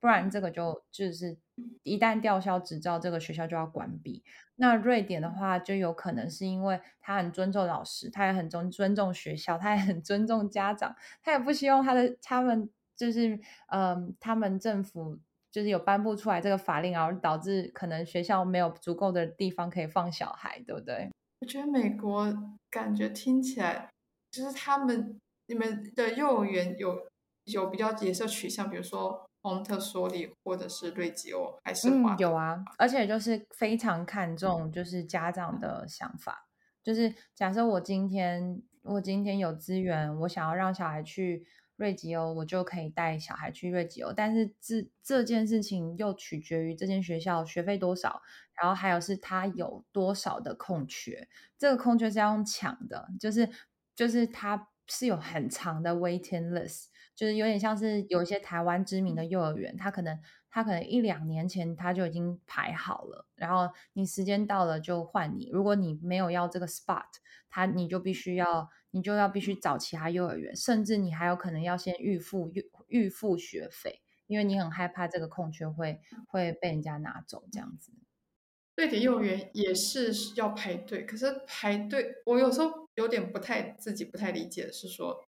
[0.00, 1.36] 不然这个就就是
[1.82, 4.24] 一旦吊销执照，这个学校就要关闭。
[4.56, 12.68] 那瑞典的话，就有可能是因为他很尊重老师，他也很尊尊重学校，他也很尊重家长，他也不希望他的他们。
[12.96, 15.18] 就是，嗯，他们政府
[15.50, 21.10] 就是有颁布出来这个法令，而导致可能学校没有足够的地方可以放小孩，对不对？
[21.40, 22.30] 我觉得美国
[22.68, 23.88] 感觉听起来
[24.30, 27.06] 就是他们你们的幼儿园有
[27.44, 36.48] 有比较颜色取向，比如说蒙特梭利或者是瑞吉欧，还是、嗯、有啊，而且就是非常看重就是家长的想法，
[36.82, 41.46] 就是假设我今天我今天有资源，我想要让小孩去。
[41.80, 48.20] 瑞吉欧，我就可以带小孩去瑞吉欧，但是这这件事情又取决于这间学校学费多少，
[48.52, 51.26] 然后还有是他有多少的空缺，
[51.56, 53.48] 这个空缺是要用抢的，就是
[53.96, 56.88] 就是他是有很长的 waiting list，
[57.20, 60.18] 就是有点像是有一些台湾知名的幼儿园，他可能
[60.48, 67.04] 他可能一两年前他就已经排好了，然后你时间到了就换你，如果你没有要这个 spot，
[67.50, 68.70] 他你就必须要。
[68.92, 77.92] 你就要必须找其他幼儿园，甚至你还有可能要先预付预预付学费，因为你很害怕这个空缺会会被人家拿走这样子。
[78.74, 85.24] 瑞典幼儿园也是要排队，可是排队我有时候有点不太自己不太理解的是说，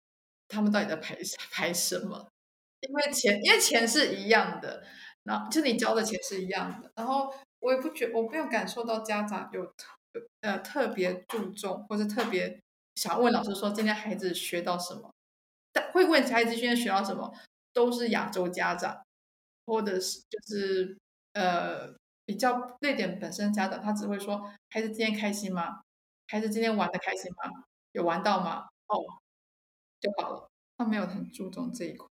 [0.51, 1.16] 他们到底在排
[1.51, 2.28] 排 什么？
[2.80, 4.82] 因为钱因为钱是一样的，
[5.22, 9.86] 然后就你交的钱是一样的，然后我也不觉我没有感受到家长有特
[10.40, 12.61] 呃特别注重或者特别。
[12.96, 15.11] 想问老师说，今天孩子学到什么？
[15.72, 17.32] 但会问孩子今天学到什么，
[17.72, 19.01] 都是亚洲家长，
[19.64, 20.98] 或者是就是
[21.32, 21.94] 呃
[22.26, 25.80] 比较瑞典本身家长，他只会说孩子今天开心吗？
[26.26, 27.64] 孩子今天玩的开心吗？
[27.92, 28.66] 有玩到吗？
[28.88, 28.96] 哦，
[30.01, 32.09] 就好了，他没有很注重这一块。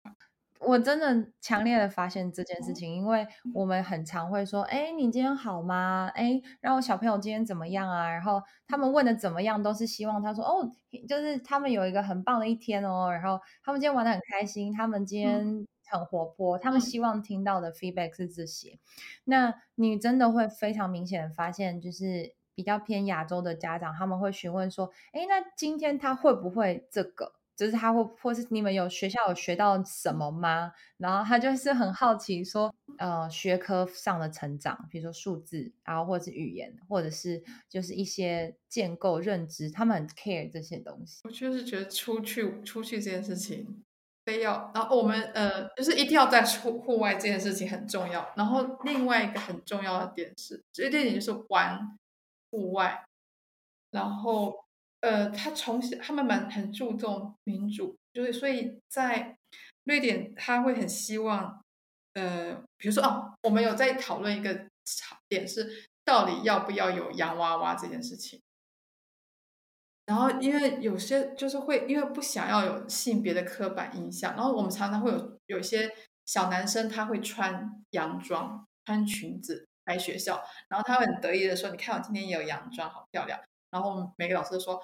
[0.62, 6.12] 我真的强烈的发现这件事情，因为我们很常会说，哎，你今天好吗？
[6.14, 8.12] 哎，然后小朋友今天怎么样啊？
[8.12, 10.70] 然后他们问的怎么样，都是希望他说，哦，
[11.08, 18.78] 就是他们有一个很棒的一天哦，然后他们今天玩的很开心，他们今天很活泼，他们希望听到的 feedback 是这些。
[19.24, 27.39] 那你真的会非常明显的发现，就是比较偏亚洲的家长，他们会询问说，哎，那今天他会不会这个？
[27.60, 30.72] 就是他会，或是你们有学校有学到什么吗？
[30.96, 41.20] 然后他就是很好奇说，呃，学科上的成长，比如说数字，然后或者是语言，或者是就是一些建构认知，他们很 care 这些东西。
[41.26, 43.84] 我就是觉得出去出去这件事情，
[44.24, 48.32] 非要，然后我们呃，就是一定要在出户外这件事情很重要。
[48.38, 51.98] 然后另外一个很重要的点是，这一点就是玩
[52.52, 53.04] 户外，
[53.92, 54.69] 然后。
[55.02, 59.38] 呃，他从小他们蛮很注重民主，就是所以在
[59.86, 61.64] 瑞典他会很希望，
[62.14, 64.68] 呃，比如说哦，我们有在讨论一个
[65.28, 68.42] 点是到底要不要有洋娃娃这件事情。
[70.06, 75.90] 然后因为有些就是会因为不想要有性别的刻板印象，然后我们常常会有有些
[76.26, 83.40] 小男生他会穿洋装、穿裙子来学校，然后他很得意的说：“你看我今天也有洋装，好漂亮。”
[83.72, 84.82] 然后每个老师都说：“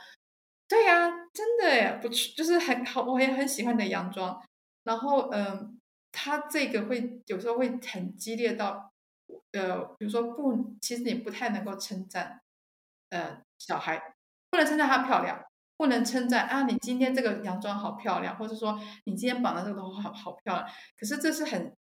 [0.67, 4.39] 对呀，真的耶，不错就是很好，我也很喜欢你的洋装。”
[4.83, 5.79] 然后，嗯、
[6.11, 8.91] 他这个会有时候会很激烈到，
[9.53, 12.41] 呃，比如说不，其实你不太能够称赞，
[13.09, 14.13] 呃，小孩
[14.51, 15.43] 不能称赞她漂亮，
[15.77, 20.69] 不能称赞啊，你今天这个洋装好漂亮，或者说你今天绑的这个头好好漂亮。
[20.99, 21.75] 可是这是很，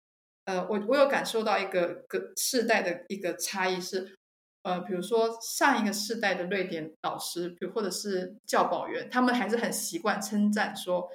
[0.46, 4.16] 呃，我我有感受到一个个世代的一个差异是。
[4.64, 11.10] 呃，比如说上一个世代的瑞典老师，比如或者是教保员，他们还是很习惯称赞说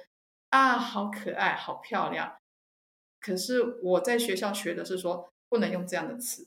[0.50, 2.36] 啊，好可爱，好漂亮。
[3.20, 6.46] 可是我在学校学的是说不能用这样的词，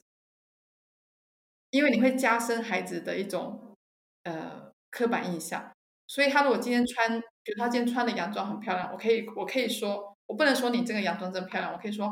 [1.71, 3.75] 因为你会加深孩子的一种
[4.23, 5.71] 呃刻板印象。
[6.07, 12.11] 所以他如果今天穿，比如他今天穿的洋装很漂亮，我可以我可以说，我不能说你这个洋装真漂亮，我可以说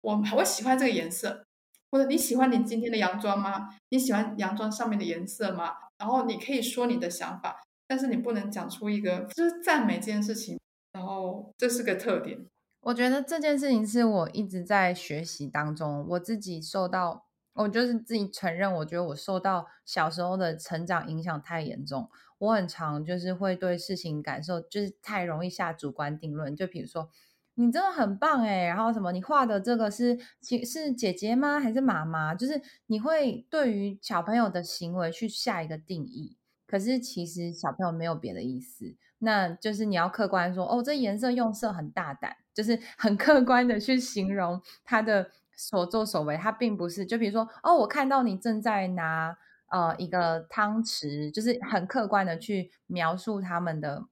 [0.00, 1.45] 我我喜欢这个颜色。
[1.90, 3.68] 或者你喜欢你今天的洋装吗？
[3.90, 5.72] 你喜欢洋装上面的颜色吗？
[5.98, 10.58] 然后你可以说你的想法，但是你不能讲出一个就是赞美这件事情。
[10.92, 12.46] 然后这是个特点。
[12.80, 22.08] 我觉得这件事情是我一直在学习当中，我自己受到，我就是自己承认，我觉得我受到小时候的成长影响太严重。
[22.38, 27.10] 我很常就是会对事情感受就是太容易下主观定论，就比如说。
[27.58, 29.10] 你真的很棒哎，然后什么？
[29.12, 30.18] 你画的这个是
[30.64, 31.58] 是姐姐吗？
[31.58, 32.34] 还是妈妈？
[32.34, 36.36] 就是你会对于小朋友的行为去下一个定义，
[36.66, 38.94] 可是其实小朋友没有别的意思。
[39.20, 46.36] 那就是你要客观说，哦，这颜色用色很大胆，就是 很客观的去形容他的所作所为。
[46.36, 49.34] 他并不是，就比如说，哦，我看到你正在拿
[49.70, 54.04] 呃一个汤匙，就是很客观的去描述他们的。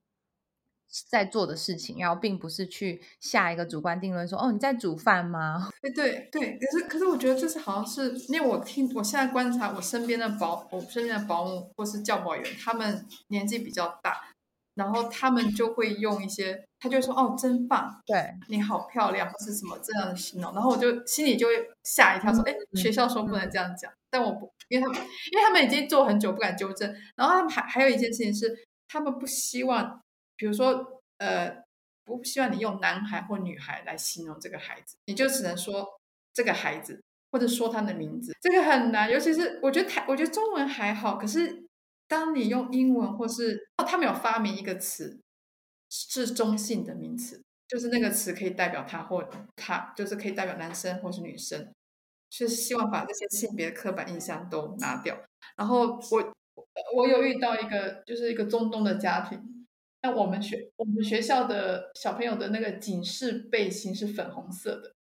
[1.08, 5.68] 在做的事情，然后并不是去下一个主观定论说，哦，你在煮饭吗？
[5.82, 14.20] 对对对，可是可是我觉得这是好像是因为我听我现在观察我身边的保我身边的保姆或是教保员，他们年纪比较大，
[14.74, 25.00] 然后他们就会用一些，他就说哦，真棒，对，你好漂亮，或是什么这样的形容，然后我就心里就会吓一跳，说，哎，学校说不能这样讲，但我不，因为他们
[25.32, 30.00] 因为他们已经做很久，不敢纠正，然后他们还还有一件事情是，他们不希望。
[30.36, 31.62] 比如说，呃，
[32.04, 35.98] 不希望你用男孩或女孩来形容这个孩子，你就只能说
[36.32, 39.10] 这个孩子，或者说他的名字，这个很难。
[39.10, 41.64] 尤其是我觉得台，我觉得中文还好，可是
[42.08, 45.20] 当你用英文或是哦，他们有发明一个词，
[45.90, 49.26] 是中性的名词，就是那个词可以代表他或
[49.56, 51.72] 他，就是可以代表男生或是女生，
[52.28, 55.16] 就是希望把这些性别的刻板印象都拿掉。
[55.56, 56.34] 然后我
[56.96, 59.53] 我有遇到一个，就是一个中东的家庭。
[60.04, 64.94] 那我们学我们学校的小朋友的那个警示背心是粉红色的，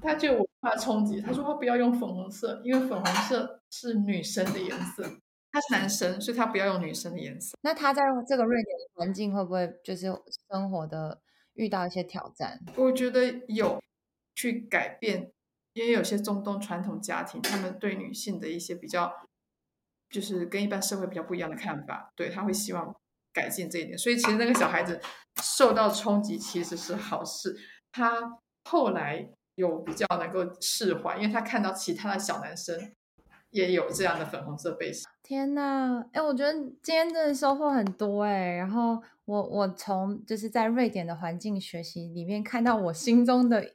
[0.00, 5.02] 他就文化冲击，他说他不要用粉红色，因为粉红色是女生的颜色，
[5.50, 7.58] 他是男生，所以他不要用女生的颜色。
[7.62, 10.06] 那他在这个瑞典的环境会不会就是
[10.52, 11.20] 生活的
[11.54, 12.60] 遇到一些挑战？
[12.76, 13.82] 我觉得有
[14.36, 15.32] 去改变，
[15.72, 19.12] 因为有些中东传统家庭，他们对女性的一些比较，
[20.08, 22.94] 就是跟一般社会比较不一样的看法，对，他会希望。
[23.38, 25.00] 改进这一点，所以其实那个小孩子
[25.40, 27.56] 受到冲击其实是好事。
[27.92, 32.76] 他后来有比较能够释怀，因为他看到其他的小男生
[33.50, 35.04] 也有这样的粉红色背心。
[35.22, 38.56] 天呐，哎，我觉得今天真的收获很多哎。
[38.56, 43.74] 然后我我从就是在瑞典的环境学习里面看到我心中的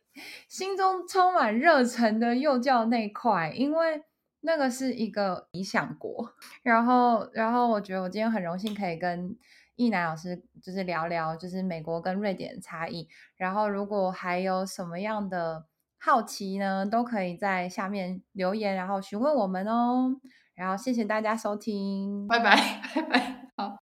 [0.49, 4.03] 心中充满热忱的幼教那一块，因为。
[4.45, 6.33] 那个是一个理想国，
[6.63, 9.35] 然后，然后我觉得我今天很荣幸可以跟
[9.75, 13.07] 易南老师就是聊聊，就是美国跟瑞典的差异。
[13.37, 15.65] 然后，如果还有什么样的
[15.97, 20.19] 好奇呢，都可以在下面留言，然后询问我们哦。
[20.55, 22.55] 然后，谢谢大家收听，拜拜，
[22.93, 23.49] 拜拜。
[23.57, 23.82] 好